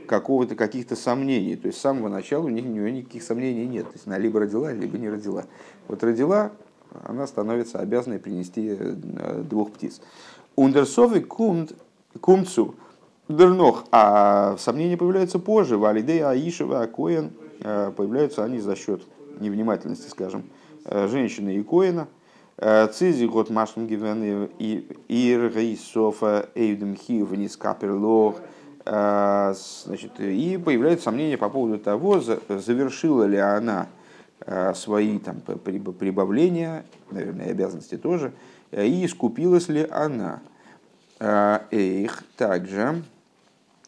какого-то, 0.09 0.55
каких-то 0.55 0.95
сомнений. 0.95 1.55
То 1.55 1.67
есть 1.67 1.77
с 1.77 1.81
самого 1.81 2.09
начала 2.09 2.45
у, 2.45 2.49
нее 2.49 2.91
никаких 2.91 3.21
сомнений 3.21 3.67
нет. 3.67 3.85
То 3.85 3.93
есть 3.93 4.07
она 4.07 4.17
либо 4.17 4.39
родила, 4.39 4.73
либо 4.73 4.97
не 4.97 5.07
родила. 5.07 5.45
Вот 5.87 6.03
родила, 6.03 6.51
она 7.03 7.27
становится 7.27 7.79
обязанной 7.79 8.19
принести 8.19 8.75
э, 8.77 9.43
двух 9.47 9.71
птиц. 9.71 10.01
Ундерсовый 10.55 11.21
кумт, 11.21 11.73
кумцу 12.21 12.75
дернох, 13.27 13.85
а 13.91 14.57
сомнения 14.57 14.97
появляются 14.97 15.37
позже. 15.37 15.77
Валидея 15.77 16.29
Аишева, 16.29 16.87
Коэн, 16.87 17.31
э, 17.61 17.91
появляются 17.95 18.43
они 18.43 18.59
за 18.59 18.75
счет 18.75 19.03
невнимательности, 19.39 20.09
скажем, 20.09 20.43
э, 20.85 21.07
женщины 21.07 21.55
и 21.55 21.63
Коэна. 21.63 22.07
Цизи 22.59 23.25
год 23.25 23.49
машем 23.49 23.87
гивен 23.87 24.49
и 24.59 24.85
иргейсофа 25.07 26.49
эйвдем 26.55 26.95
хив 26.95 27.29
каперлох– 27.57 28.35
значит, 28.85 30.19
и 30.19 30.59
появляется 30.63 31.05
сомнение 31.05 31.37
по 31.37 31.49
поводу 31.49 31.77
того, 31.77 32.19
завершила 32.19 33.23
ли 33.25 33.37
она 33.37 33.87
свои 34.73 35.19
там, 35.19 35.41
прибавления, 35.41 36.85
наверное, 37.11 37.51
обязанности 37.51 37.97
тоже, 37.97 38.33
и 38.71 39.05
искупилась 39.05 39.67
ли 39.67 39.87
она. 39.91 40.41
Эйх 41.19 42.23
также 42.37 43.03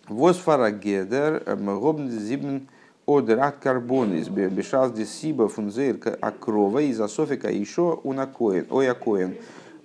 Восфарагедер 0.07 1.43
Гобнзибн 1.55 2.67
Одрат 3.17 3.57
Карбонис 3.59 4.29
Бешаз 4.29 4.91
Десиба 4.91 5.47
Фунзейр 5.47 5.99
Акрова 6.21 6.79
из 6.79 6.99
Асофика 6.99 7.51
еще 7.51 7.99
Унакоин, 8.03 8.67
Оякоин. 8.69 9.37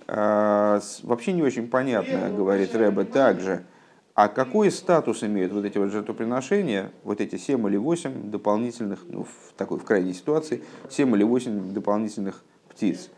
Вообще 0.06 1.32
не 1.32 1.42
очень 1.42 1.68
понятно, 1.68 2.30
говорит 2.30 2.74
Рэба, 2.74 3.04
также– 3.04 3.64
а 4.16 4.28
какой 4.28 4.70
статус 4.70 5.22
имеют 5.22 5.52
вот 5.52 5.66
эти 5.66 5.76
вот 5.76 5.92
жертвоприношения, 5.92 6.90
вот 7.04 7.20
эти 7.20 7.36
7 7.36 7.68
или 7.68 7.76
8 7.76 8.30
дополнительных, 8.30 9.00
ну, 9.06 9.24
в 9.24 9.52
такой 9.58 9.78
в 9.78 9.84
крайней 9.84 10.14
ситуации, 10.14 10.64
7 10.88 11.14
или 11.14 11.22
8 11.22 11.74
дополнительных 11.74 12.42
птиц, 12.70 13.10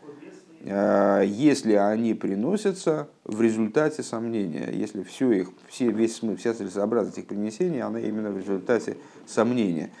если 0.61 1.73
они 1.73 2.13
приносятся 2.13 3.07
в 3.23 3.41
результате 3.41 4.03
сомнения, 4.03 4.69
если 4.73 5.03
все 5.03 5.31
их, 5.31 5.51
все, 5.69 5.89
весь 5.89 6.17
смысл, 6.17 6.37
вся 6.37 6.53
целесообразность 6.53 7.17
их 7.17 7.27
принесения, 7.27 7.85
она 7.85 7.99
именно 7.99 8.29
в 8.29 8.37
результате 8.37 8.97
сомнения. 9.25 9.91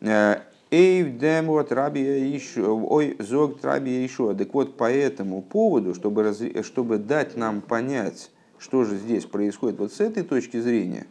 А, 0.00 0.42
Эйв 0.70 1.16
демот 1.16 1.72
раби 1.72 2.00
еще, 2.00 2.66
ой, 2.66 3.16
зог 3.20 3.64
раби 3.64 4.02
еще. 4.02 4.34
Так 4.34 4.52
вот, 4.52 4.76
по 4.76 4.90
этому 4.90 5.40
поводу, 5.40 5.94
чтобы, 5.94 6.34
чтобы 6.62 6.98
дать 6.98 7.36
нам 7.36 7.62
понять, 7.62 8.30
что 8.58 8.84
же 8.84 8.96
здесь 8.96 9.24
происходит 9.24 9.78
вот 9.78 9.92
с 9.92 10.00
этой 10.00 10.24
точки 10.24 10.60
зрения, 10.60 11.06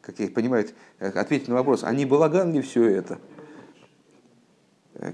как 0.00 0.18
я 0.18 0.28
понимаю, 0.28 0.66
ответить 1.00 1.48
на 1.48 1.54
вопрос, 1.54 1.82
а 1.82 1.92
не 1.92 2.04
балаган 2.04 2.52
ли 2.52 2.60
все 2.60 2.84
это 2.84 3.18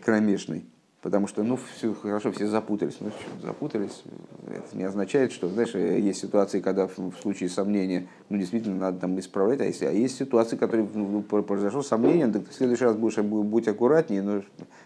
кромешный? 0.05 0.65
Потому 1.03 1.26
что, 1.26 1.42
ну, 1.42 1.57
все 1.57 1.94
хорошо, 1.94 2.30
все 2.30 2.46
запутались. 2.46 2.98
Ну, 3.01 3.11
что, 3.11 3.46
запутались. 3.46 4.03
Это 4.46 4.76
не 4.76 4.84
означает, 4.84 5.32
что, 5.32 5.48
знаешь, 5.48 5.74
есть 5.74 6.20
ситуации, 6.20 6.61
когда 6.61 6.88
в, 6.88 7.14
случае 7.22 7.48
сомнения, 7.48 8.07
ну, 8.28 8.36
действительно, 8.36 8.76
надо 8.76 9.01
там 9.01 9.18
исправлять. 9.18 9.62
А, 9.62 9.64
если, 9.64 9.86
а 9.86 9.92
есть 9.92 10.18
ситуации, 10.18 10.57
которые 10.57 10.86
ну, 10.92 11.22
произошло 11.22 11.82
сомнение, 11.82 12.26
так 12.26 12.46
в 12.48 12.53
следующий 12.53 12.84
раз 12.84 12.96
будешь 12.96 13.16
будь 13.16 13.66
аккуратнее. 13.66 14.20
Но 14.20 14.42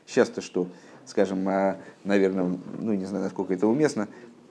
сейчас-то 0.07 0.41
что? 0.41 0.69
Скажем, 1.05 1.49
а, 1.49 1.79
наверное, 2.05 2.59
ну, 2.79 2.93
не 2.93 3.07
знаю, 3.07 3.25
насколько 3.25 3.53
это 3.53 3.67
уместно, 3.67 4.07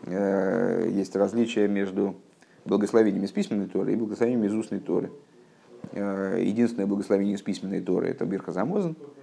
э, 0.06 0.90
есть 0.92 1.16
различия 1.16 1.70
между 1.70 2.16
благословением 2.66 3.24
из 3.24 3.32
письменной 3.32 3.68
Торы 3.68 3.94
и 3.94 3.96
благословением 3.96 4.44
из 4.44 4.54
устной 4.54 4.82
Торы. 4.82 5.12
Э, 5.94 6.42
единственное 6.42 6.88
благословение 6.88 7.36
из 7.36 7.42
письменной 7.42 7.80
Торы– 7.80 8.08
это 8.10 8.26
Бирха 8.26 8.52
Замозен, 8.52 8.98
а 8.98 9.14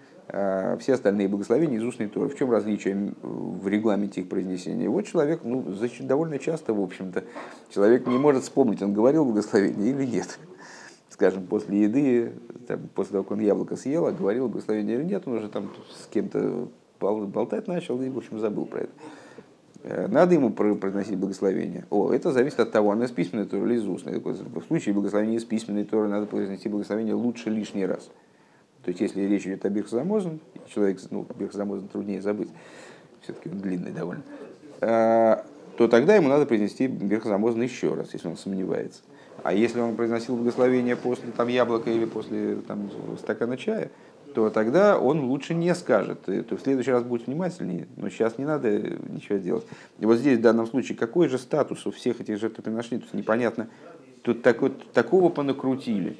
все 0.80 0.94
остальные 0.94 1.28
благословения 1.28 1.78
из 1.78 1.84
устной 1.84 2.08
Торы. 2.08 2.28
В 2.28 2.36
чем 2.36 2.50
различие 2.50 3.14
в 3.22 3.66
регламенте 3.66 4.20
их 4.20 4.28
произнесения? 4.28 4.88
Вот 4.88 5.06
человек, 5.06 5.40
ну, 5.44 5.64
довольно 6.00 6.38
часто, 6.38 6.72
в 6.72 6.80
общем-то, 6.80 7.24
человек 7.70 8.06
не 8.06 8.18
может 8.18 8.44
вспомнить, 8.44 8.82
он 8.82 8.92
говорил 8.92 9.24
благословение 9.24 9.90
или 9.90 10.06
нет. 10.06 10.38
Скажем, 11.08 11.46
после 11.46 11.82
еды, 11.82 12.32
там, 12.68 12.80
после 12.94 13.12
того, 13.12 13.24
как 13.24 13.32
он 13.32 13.40
яблоко 13.40 13.76
съел, 13.76 14.06
а 14.06 14.12
говорил 14.12 14.48
благословение 14.48 14.96
или 14.96 15.04
нет, 15.04 15.24
он 15.26 15.34
уже 15.34 15.48
там 15.48 15.70
с 15.90 16.06
кем-то 16.06 16.68
болтать 17.00 17.66
начал 17.66 18.00
и, 18.00 18.08
в 18.08 18.18
общем, 18.18 18.38
забыл 18.38 18.66
про 18.66 18.80
это. 18.80 18.92
Э, 19.82 20.06
надо 20.08 20.34
ему 20.34 20.50
произносить 20.50 21.16
благословение. 21.16 21.86
О, 21.90 22.12
это 22.12 22.32
зависит 22.32 22.60
от 22.60 22.70
того, 22.70 22.90
она 22.90 23.06
из 23.06 23.10
письменной 23.10 23.46
Торы 23.46 23.66
или 23.66 23.76
из 23.76 23.86
устной. 23.86 24.20
В 24.20 24.62
случае 24.66 24.94
благословения 24.94 25.38
из 25.38 25.44
письменной 25.44 25.84
Торы 25.84 26.08
надо 26.08 26.26
произнести 26.26 26.68
благословение 26.68 27.14
лучше 27.14 27.50
лишний 27.50 27.86
раз. 27.86 28.10
То 28.90 29.04
есть, 29.04 29.14
если 29.14 29.20
речь 29.32 29.46
идет 29.46 29.64
о 29.64 29.68
Бирхзамозен, 29.68 30.40
человек, 30.66 30.98
ну, 31.10 31.24
Бирхзамозен 31.38 31.86
труднее 31.86 32.20
забыть, 32.20 32.48
все-таки 33.20 33.48
он 33.48 33.60
длинный 33.60 33.92
довольно, 33.92 34.24
а, 34.80 35.44
то 35.76 35.86
тогда 35.86 36.16
ему 36.16 36.28
надо 36.28 36.44
произнести 36.44 36.88
Бирхзамозен 36.88 37.62
еще 37.62 37.94
раз, 37.94 38.12
если 38.14 38.26
он 38.26 38.36
сомневается. 38.36 39.02
А 39.44 39.52
если 39.52 39.78
он 39.78 39.94
произносил 39.94 40.34
благословение 40.34 40.96
после 40.96 41.30
там, 41.30 41.46
яблока 41.46 41.88
или 41.88 42.04
после 42.04 42.56
там, 42.56 42.90
стакана 43.16 43.56
чая, 43.56 43.92
то 44.34 44.50
тогда 44.50 44.98
он 44.98 45.20
лучше 45.26 45.54
не 45.54 45.72
скажет. 45.76 46.22
То 46.22 46.56
в 46.56 46.60
следующий 46.60 46.90
раз 46.90 47.04
будет 47.04 47.28
внимательнее, 47.28 47.86
но 47.96 48.10
сейчас 48.10 48.38
не 48.38 48.44
надо 48.44 48.76
ничего 48.76 49.38
делать. 49.38 49.66
И 50.00 50.04
вот 50.04 50.16
здесь 50.16 50.38
в 50.38 50.42
данном 50.42 50.66
случае 50.66 50.98
какой 50.98 51.28
же 51.28 51.38
статус 51.38 51.86
у 51.86 51.92
всех 51.92 52.20
этих 52.20 52.40
жертвоприношений, 52.40 53.02
тут 53.02 53.14
непонятно. 53.14 53.68
Тут 54.22 54.42
такой, 54.42 54.70
такого 54.92 55.28
понакрутили. 55.28 56.18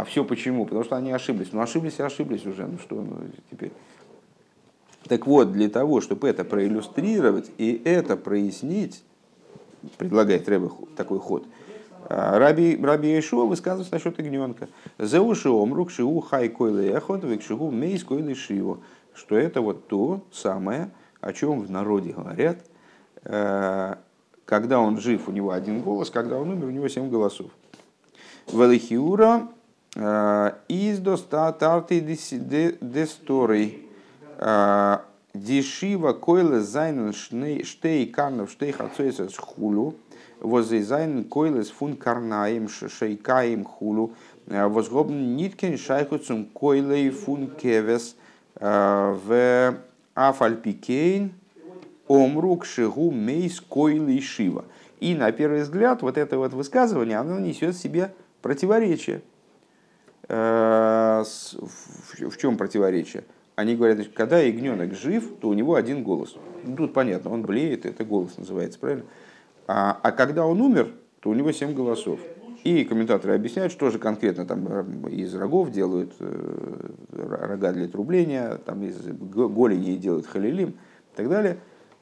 А 0.00 0.04
все 0.04 0.24
почему? 0.24 0.64
Потому 0.64 0.82
что 0.82 0.96
они 0.96 1.12
ошиблись. 1.12 1.48
Ну 1.52 1.60
ошиблись 1.60 1.98
и 1.98 2.02
ошиблись 2.02 2.46
уже. 2.46 2.66
Ну 2.66 2.78
что 2.78 3.02
ну, 3.02 3.18
теперь? 3.50 3.70
Так 5.06 5.26
вот, 5.26 5.52
для 5.52 5.68
того, 5.68 6.00
чтобы 6.00 6.26
это 6.26 6.42
проиллюстрировать 6.42 7.50
и 7.58 7.82
это 7.84 8.16
прояснить, 8.16 9.02
предлагает 9.98 10.48
Рэбе 10.48 10.70
такой 10.96 11.18
ход, 11.18 11.44
а, 12.08 12.38
Раби, 12.38 12.78
Раби 12.82 13.18
Ишуа 13.18 13.44
высказывается 13.44 13.92
насчет 13.92 14.18
ягненка. 14.18 14.70
Зеуши 14.98 15.50
омрук 15.50 15.90
шиу 15.90 16.20
хай 16.20 16.48
койлы 16.48 16.86
эхот 16.86 17.22
векшигу 17.24 17.70
мейс 17.70 18.02
койлы 18.02 18.34
шиво. 18.34 18.78
Что 19.12 19.36
это 19.36 19.60
вот 19.60 19.86
то 19.86 20.24
самое, 20.32 20.92
о 21.20 21.34
чем 21.34 21.60
в 21.60 21.70
народе 21.70 22.14
говорят, 22.14 22.64
э, 23.24 23.96
когда 24.46 24.80
он 24.80 24.98
жив, 24.98 25.28
у 25.28 25.32
него 25.32 25.50
один 25.50 25.82
голос, 25.82 26.08
когда 26.08 26.38
он 26.38 26.48
умер, 26.48 26.68
у 26.68 26.70
него 26.70 26.88
семь 26.88 27.10
голосов. 27.10 27.50
Велихиура 28.50 29.46
из 29.96 30.98
достатарты 31.00 32.00
десторий. 32.00 33.86
Э, 34.38 34.98
дешива 35.34 36.12
койле 36.12 36.60
зайнен 36.60 37.12
штей 37.12 38.06
карнов 38.06 38.50
штей 38.50 38.72
хацойсес 38.72 39.36
хулу. 39.36 39.94
Возле 40.40 40.82
зайнен 40.82 41.24
койлес 41.24 41.70
фун 41.70 41.96
карнаем 41.96 42.68
шейкаем 42.68 43.64
хулу. 43.64 44.12
Э, 44.46 44.66
возгобн 44.66 45.36
ниткен 45.36 45.76
шайхуцум 45.76 46.46
койлей 46.46 47.10
фун 47.10 47.48
кевес 47.48 48.16
в 48.58 49.74
афальпикейн 50.14 51.32
омрук 52.08 52.64
шигу 52.64 53.10
мейс 53.10 53.60
койли 53.60 54.20
шива. 54.20 54.64
И 55.00 55.14
на 55.14 55.32
первый 55.32 55.62
взгляд 55.62 56.02
вот 56.02 56.18
это 56.18 56.38
вот 56.38 56.52
высказывание, 56.52 57.18
оно 57.18 57.38
несет 57.38 57.74
в 57.74 57.78
себе 57.80 58.12
противоречие. 58.42 59.22
Э, 60.32 61.24
в 61.24 62.36
чем 62.36 62.56
противоречие? 62.56 63.24
Они 63.56 63.74
говорят, 63.74 63.96
значит, 63.96 64.14
когда 64.14 64.38
ягненок 64.38 64.94
жив, 64.94 65.24
то 65.40 65.48
у 65.48 65.54
него 65.54 65.74
один 65.74 66.04
голос. 66.04 66.36
Ну, 66.64 66.76
тут 66.76 66.92
понятно, 66.92 67.32
он 67.32 67.42
блеет, 67.42 67.84
это 67.84 68.04
голос 68.04 68.38
называется, 68.38 68.78
правильно? 68.78 69.04
А, 69.66 69.98
а 70.00 70.12
когда 70.12 70.46
он 70.46 70.60
умер, 70.60 70.92
то 71.18 71.30
у 71.30 71.34
него 71.34 71.50
семь 71.50 71.74
голосов. 71.74 72.20
И 72.62 72.84
комментаторы 72.84 73.34
объясняют, 73.34 73.72
что 73.72 73.90
же 73.90 73.98
конкретно 73.98 74.46
там 74.46 74.66
э, 74.68 75.10
из 75.10 75.34
рогов 75.34 75.72
делают 75.72 76.12
э, 76.20 76.90
рога 77.12 77.72
для 77.72 77.88
трубления, 77.88 78.56
там 78.64 78.84
из 78.84 78.98
голени 79.02 79.96
делают 79.96 80.26
халилим 80.26 80.68
и 80.68 81.16
так 81.16 81.28
далее. 81.28 81.58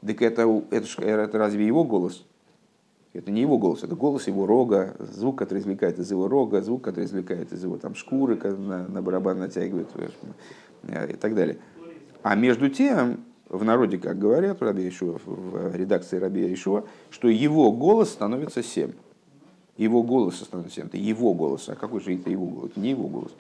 Так 0.07 0.20
это, 0.20 0.62
это, 0.70 1.03
это 1.03 1.39
разве 1.39 1.66
его 1.66 1.83
голос? 1.83 2.26
Это 3.15 3.31
не 3.31 3.41
его 3.41 3.59
голос, 3.59 3.83
это 3.83 3.95
голос 3.95 4.27
его 4.27 4.47
рога, 4.47 4.95
звук, 4.99 5.39
который 5.39 5.61
извлекает 5.61 5.99
из 5.99 6.11
его 6.11 6.29
рога, 6.29 6.61
звук, 6.61 6.83
который 6.83 7.07
извлекает 7.07 7.53
из 7.53 7.63
его 7.63 7.79
там, 7.79 7.95
шкуры, 7.95 8.37
на, 8.37 8.87
на 8.87 9.03
барабан 9.03 9.39
натягивает 9.39 9.89
э, 10.83 11.13
и 11.13 11.17
так 11.17 11.35
далее. 11.35 11.59
А 12.23 12.35
между 12.35 12.69
тем, 12.69 13.21
в 13.49 13.65
народе, 13.65 13.99
как 13.99 14.19
говорят 14.19 14.61
Раби 14.61 14.89
Ишуа, 14.89 15.19
в 15.25 15.75
редакции 15.75 16.19
Раби 16.19 16.53
Ишуа, 16.53 16.85
что 17.11 17.29
его 17.29 17.73
голос 17.73 18.11
становится 18.11 18.63
семь. 18.63 18.93
Его 19.79 20.03
голос 20.03 20.37
становится 20.37 20.77
семь. 20.77 20.87
Это 20.87 20.99
его 20.99 21.33
голос. 21.33 21.69
А 21.69 21.75
какой 21.75 22.01
же 22.01 22.15
это 22.15 22.29
его 22.29 22.47
голос? 22.47 22.73
Не 22.77 22.91
его 22.91 23.09
голос. 23.09 23.33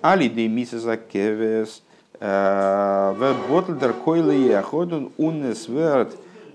Али 0.00 0.28
де 0.28 0.46
мисаса 0.48 0.96
кевес 0.96 1.82
э, 2.20 3.14
в 3.16 3.36
ботлдер 3.48 3.92
койле 3.94 4.48
яходун 4.48 5.12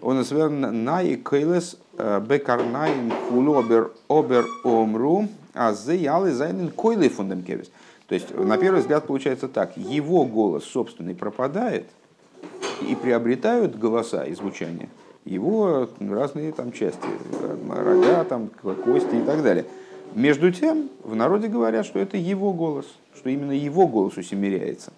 унесверт 0.07 0.51
унесверт 0.51 0.73
най 0.73 1.17
койлес 1.17 1.77
Бекарнаин 1.97 3.11
хулу 3.29 3.59
обер, 3.59 3.91
обер 4.07 4.45
омру, 4.63 5.27
а 5.53 5.73
ялы 5.87 6.31
зайнен 6.31 6.71
койлы 6.71 7.09
фундам 7.09 7.43
кевис. 7.43 7.69
То 8.07 8.15
есть, 8.15 8.33
на 8.33 8.57
первый 8.57 8.79
взгляд, 8.79 9.05
получается 9.05 9.47
так. 9.47 9.75
Его 9.75 10.25
голос 10.25 10.63
собственный 10.63 11.15
пропадает, 11.15 11.87
и 12.87 12.95
приобретают 12.95 13.77
голоса 13.77 14.23
и 14.23 14.33
звучание 14.33 14.87
его 15.25 15.89
разные 15.99 16.51
там 16.53 16.71
части, 16.71 17.05
рога, 17.69 18.23
там, 18.23 18.49
кости 18.83 19.15
и 19.15 19.21
так 19.25 19.43
далее. 19.43 19.65
Между 20.15 20.51
тем, 20.51 20.89
в 21.03 21.15
народе 21.15 21.47
говорят, 21.47 21.85
что 21.85 21.99
это 21.99 22.15
его 22.17 22.53
голос, 22.53 22.85
что 23.13 23.29
именно 23.29 23.51
его 23.51 23.87
голос 23.87 24.15
усемиряется. 24.15 24.93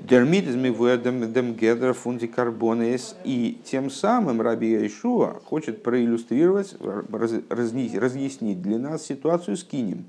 Дермит 0.00 0.48
из 0.48 0.56
мивуэдем 0.56 1.54
гедра 1.54 1.92
фунди 1.92 2.26
карбонес. 2.26 3.16
И 3.24 3.60
тем 3.64 3.90
самым 3.90 4.40
Раби 4.40 4.86
Ишуа 4.86 5.40
хочет 5.44 5.82
проиллюстрировать, 5.82 6.74
разъяснить 6.80 8.62
для 8.62 8.78
нас 8.78 9.04
ситуацию 9.04 9.56
с 9.56 9.64
кинем. 9.64 10.06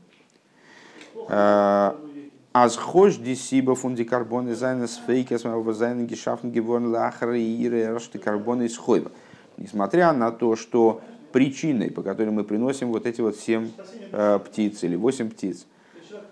Аз 2.54 2.76
хош 2.76 3.16
дисиба 3.16 3.76
фунди 3.76 4.04
карбоны 4.04 4.56
зайнес 4.56 5.00
фейкес 5.06 5.44
зайнен 5.44 6.08
гешафн 6.08 6.50
геворн 6.50 6.88
лахара 6.88 7.38
и 7.38 7.66
ирашты 7.66 8.20
карбоны 8.20 8.64
из 8.64 8.78
хойва. 8.78 9.12
Несмотря 9.58 10.12
на 10.12 10.32
то, 10.32 10.56
что 10.56 11.02
причиной, 11.32 11.92
по 11.92 12.02
которой 12.02 12.32
мы 12.32 12.44
приносим 12.44 12.92
вот 12.92 13.06
эти 13.06 13.22
вот 13.22 13.38
семь 13.38 13.72
э, 14.12 14.40
птиц 14.46 14.84
или 14.84 14.96
восемь 14.96 15.30
птиц, 15.30 15.66
а, 15.66 15.71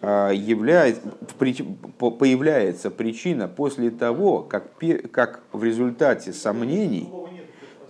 является, 0.02 1.02
появляется 1.98 2.90
причина 2.90 3.48
после 3.48 3.92
того, 3.92 4.44
как, 4.44 4.72
как 5.12 5.42
в 5.52 5.64
результате 5.64 6.32
сомнений 6.32 7.10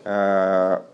а, 0.06 0.86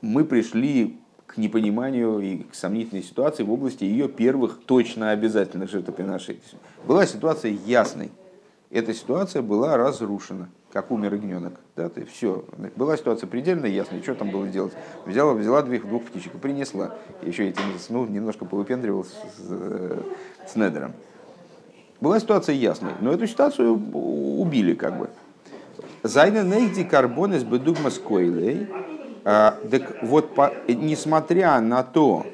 мы 0.00 0.24
пришли 0.24 0.98
к 1.26 1.36
непониманию 1.36 2.20
и 2.20 2.38
к 2.44 2.54
сомнительной 2.54 3.02
ситуации 3.02 3.42
в 3.42 3.52
области 3.52 3.84
ее 3.84 4.08
первых 4.08 4.60
точно 4.64 5.10
обязательных 5.10 5.70
жертвоприношений. 5.70 6.40
Была 6.86 7.04
ситуация 7.06 7.56
ясной. 7.66 8.10
Эта 8.70 8.92
ситуация 8.94 9.42
была 9.42 9.76
разрушена 9.76 10.48
как 10.76 10.90
умер 10.90 11.14
ягненок. 11.14 11.54
Да, 11.74 11.88
ты 11.88 12.04
все. 12.04 12.44
Была 12.76 12.98
ситуация 12.98 13.26
предельно 13.26 13.64
ясная, 13.64 14.02
что 14.02 14.14
там 14.14 14.30
было 14.30 14.46
делать. 14.46 14.74
Взяла, 15.06 15.32
взяла 15.32 15.62
двух, 15.62 15.86
двух 15.86 16.04
птичек 16.04 16.34
и 16.34 16.38
принесла. 16.38 16.94
Еще 17.22 17.48
этим 17.48 17.62
ну, 17.88 18.04
немножко 18.04 18.44
повыпендривал 18.44 19.04
с, 19.04 19.14
с, 19.38 20.52
с 20.52 20.54
Недером. 20.54 20.92
Была 22.00 22.20
ситуация 22.20 22.56
ясная, 22.56 22.92
но 23.00 23.10
эту 23.10 23.26
ситуацию 23.26 23.72
убили 23.72 24.74
как 24.74 24.98
бы. 24.98 25.08
Зайна 26.02 26.42
нейди 26.42 26.84
карбонес 26.84 27.42
бедугма 27.42 27.88
скойлей. 27.88 28.68
Так 29.24 30.02
вот, 30.02 30.34
по, 30.34 30.52
несмотря 30.68 31.58
на 31.60 31.82
то, 31.82 32.26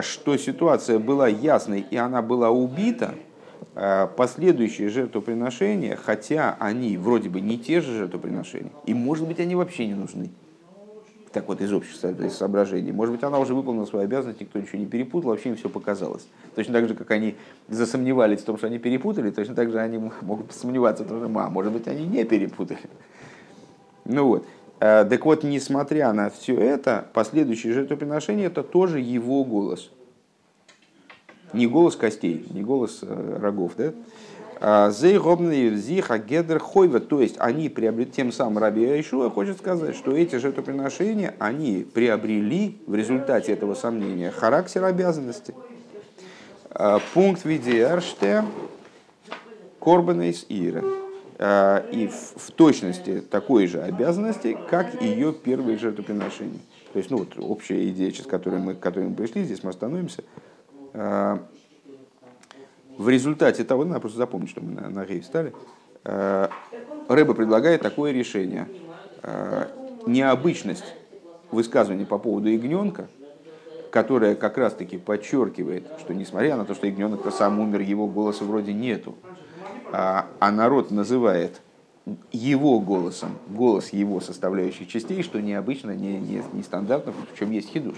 что 0.00 0.38
ситуация 0.38 0.98
была 0.98 1.28
ясной 1.28 1.80
и 1.90 1.96
она 1.96 2.22
была 2.22 2.50
убита, 2.50 3.14
э, 3.14 3.25
последующие 4.16 4.88
жертвоприношения, 4.88 5.96
хотя 5.96 6.56
они 6.58 6.96
вроде 6.96 7.28
бы 7.28 7.40
не 7.40 7.58
те 7.58 7.80
же 7.80 7.96
жертвоприношения, 7.96 8.72
и 8.86 8.94
может 8.94 9.26
быть 9.26 9.40
они 9.40 9.54
вообще 9.54 9.86
не 9.86 9.94
нужны. 9.94 10.30
Так 11.36 11.48
вот 11.48 11.60
из 11.60 11.70
общих 11.70 11.94
соображений. 12.32 12.92
Может 12.92 13.14
быть, 13.14 13.22
она 13.22 13.38
уже 13.38 13.54
выполнила 13.54 13.84
свою 13.84 14.06
обязанность, 14.06 14.40
никто 14.40 14.58
ничего 14.58 14.78
не 14.78 14.86
перепутал, 14.86 15.32
вообще 15.32 15.50
им 15.50 15.56
все 15.56 15.68
показалось. 15.68 16.26
Точно 16.54 16.72
так 16.72 16.88
же, 16.88 16.94
как 16.94 17.10
они 17.10 17.34
засомневались 17.68 18.40
в 18.40 18.44
том, 18.46 18.56
что 18.56 18.68
они 18.68 18.78
перепутали, 18.78 19.30
точно 19.30 19.54
так 19.54 19.70
же 19.70 19.78
они 19.78 19.98
могут 20.22 20.52
сомневаться 20.52 21.04
в 21.04 21.08
том, 21.08 21.18
что, 21.18 21.38
а, 21.38 21.50
может 21.50 21.74
быть, 21.74 21.88
они 21.88 22.06
не 22.06 22.24
перепутали. 22.24 22.80
Ну 24.06 24.26
вот. 24.28 24.46
Э, 24.80 25.04
так 25.04 25.26
вот, 25.26 25.42
несмотря 25.42 26.12
на 26.14 26.30
все 26.30 26.54
это, 26.56 27.06
последующее 27.12 27.74
жертвоприношение– 27.74 28.46
это 28.48 28.62
тоже 28.62 29.00
его 29.00 29.44
голос. 29.44 29.90
Не 31.52 31.66
голос 31.66 31.96
костей, 31.96 32.46
не 32.50 32.62
голос 32.62 33.00
э, 33.02 33.38
рогов, 33.40 33.72
да? 33.76 33.92
А, 34.58 34.90
гедер 36.18 36.58
хойва, 36.58 37.00
то 37.00 37.20
есть 37.20 37.36
они 37.38 37.68
приобрели, 37.68 38.10
тем 38.10 38.32
самым 38.32 38.58
Раби 38.58 38.84
Ишуа 39.00 39.28
хочет 39.30 39.58
сказать, 39.58 39.94
что 39.94 40.12
эти 40.12 40.36
жертвоприношения, 40.36 41.34
они 41.38 41.86
приобрели 41.92 42.78
в 42.86 42.94
результате 42.94 43.52
этого 43.52 43.74
сомнения 43.74 44.30
характер 44.30 44.84
обязанности. 44.84 45.54
А, 46.70 47.00
пункт 47.12 47.44
видеарште 47.44 48.44
корбанейс 49.78 50.46
ира. 50.48 50.82
А, 51.38 51.86
и 51.90 52.06
в, 52.06 52.14
в 52.36 52.50
точности 52.52 53.20
такой 53.20 53.66
же 53.66 53.82
обязанности, 53.82 54.56
как 54.70 55.02
ее 55.02 55.34
первые 55.34 55.76
жертвоприношения. 55.76 56.60
То 56.94 56.98
есть, 56.98 57.10
ну 57.10 57.18
вот 57.18 57.34
общая 57.38 57.86
идея, 57.90 58.10
с 58.10 58.26
которой 58.26 58.58
мы, 58.58 58.74
к 58.74 58.80
которой 58.80 59.08
мы 59.08 59.14
пришли, 59.14 59.44
здесь 59.44 59.62
мы 59.62 59.70
остановимся. 59.70 60.24
А, 60.96 61.38
в 62.96 63.08
результате 63.08 63.64
того, 63.64 63.84
надо 63.84 64.00
просто 64.00 64.18
запомнить, 64.18 64.50
что 64.50 64.62
мы 64.62 64.72
на, 64.72 64.88
на 64.88 65.04
рейв 65.04 65.24
встали, 65.24 65.52
а, 66.04 66.50
Рэба 67.08 67.34
предлагает 67.34 67.82
такое 67.82 68.12
решение. 68.12 68.68
Необычность 70.06 70.84
высказывания 71.50 72.04
по 72.06 72.18
поводу 72.18 72.48
ягненка, 72.48 73.08
которая 73.90 74.34
как 74.34 74.58
раз-таки 74.58 74.98
подчеркивает, 74.98 75.84
что 76.00 76.14
несмотря 76.14 76.56
на 76.56 76.64
то, 76.64 76.74
что 76.74 76.86
ягненок-то 76.86 77.30
сам 77.30 77.60
умер, 77.60 77.80
его 77.80 78.06
голоса 78.06 78.44
вроде 78.44 78.72
нету, 78.72 79.14
а, 79.92 80.26
а 80.40 80.50
народ 80.50 80.90
называет 80.90 81.60
его 82.32 82.78
голосом, 82.80 83.38
голос 83.48 83.90
его 83.90 84.20
составляющих 84.20 84.88
частей, 84.88 85.22
что 85.22 85.40
необычно, 85.40 85.92
не, 85.92 86.18
не, 86.18 86.42
не 86.52 86.62
стандартно, 86.62 87.12
в 87.12 87.38
чем 87.38 87.50
есть 87.50 87.70
хидуш, 87.70 87.96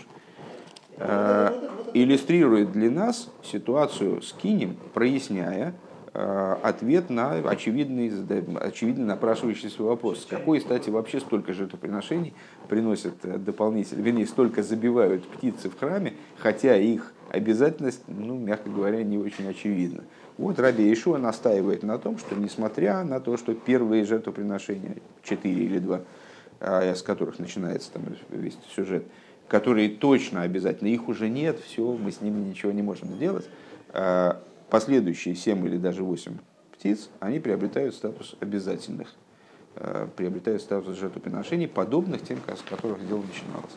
иллюстрирует 1.94 2.72
для 2.72 2.90
нас 2.90 3.30
ситуацию 3.42 4.22
с 4.22 4.32
Кинем, 4.32 4.76
проясняя 4.94 5.74
а, 6.20 6.59
ответ 6.64 7.11
на 7.11 7.34
очевидный, 7.34 8.11
очевидно 8.61 9.07
напрашивающийся 9.07 9.84
вопрос. 9.84 10.22
С 10.22 10.26
какой 10.26 10.61
стати 10.61 10.90
вообще 10.90 11.20
столько 11.20 11.53
жертвоприношений 11.53 12.34
приносят 12.68 13.14
э, 13.24 13.38
дополнительно, 13.38 14.03
вернее, 14.03 14.26
столько 14.26 14.64
забивают 14.64 15.24
птицы 15.28 15.70
в 15.70 15.78
храме, 15.78 16.14
хотя 16.38 16.76
их 16.76 17.12
обязательность, 17.30 18.03
ну, 18.09 18.36
мягко 18.36 18.68
говоря, 18.68 19.05
не 19.05 19.16
очень 19.16 19.46
очевидна. 19.49 20.03
Вот 20.38 20.59
Раби 20.59 20.92
Ишуа 20.92 21.18
настаивает 21.18 21.84
на 21.84 21.99
том, 21.99 22.18
что 22.18 22.34
несмотря 22.34 23.05
на 23.05 23.20
то, 23.20 23.36
что 23.36 23.55
первые 23.55 24.05
жертвоприношения, 24.05 24.96
четыре 25.22 25.66
или 25.66 25.78
два, 25.78 26.01
с 26.61 27.03
которых 27.03 27.38
начинается 27.38 27.92
там 27.92 28.03
весь 28.30 28.59
сюжет, 28.74 29.05
которые 29.49 29.88
точно 29.88 30.42
обязательно, 30.42 30.88
их 30.88 31.09
уже 31.09 31.28
нет, 31.28 31.59
все, 31.61 31.92
мы 31.92 32.12
с 32.12 32.20
ними 32.20 32.38
ничего 32.40 32.70
не 32.72 32.82
можем 32.82 33.09
сделать, 33.14 33.49
а, 33.90 34.40
последующие 34.70 35.34
семь 35.34 35.66
или 35.66 35.78
даже 35.78 36.05
восемь 36.05 36.38
птиц, 36.72 37.09
они 37.18 37.40
приобретают 37.40 37.94
статус 37.94 38.36
обязательных, 38.40 39.14
а, 39.74 40.09
приобретают 40.14 40.62
статус 40.62 40.99
жертвоприношений, 40.99 41.66
подобных 41.66 42.22
тем, 42.22 42.38
с 42.46 42.62
которых 42.68 43.07
дело 43.09 43.22
начиналось. 43.22 43.72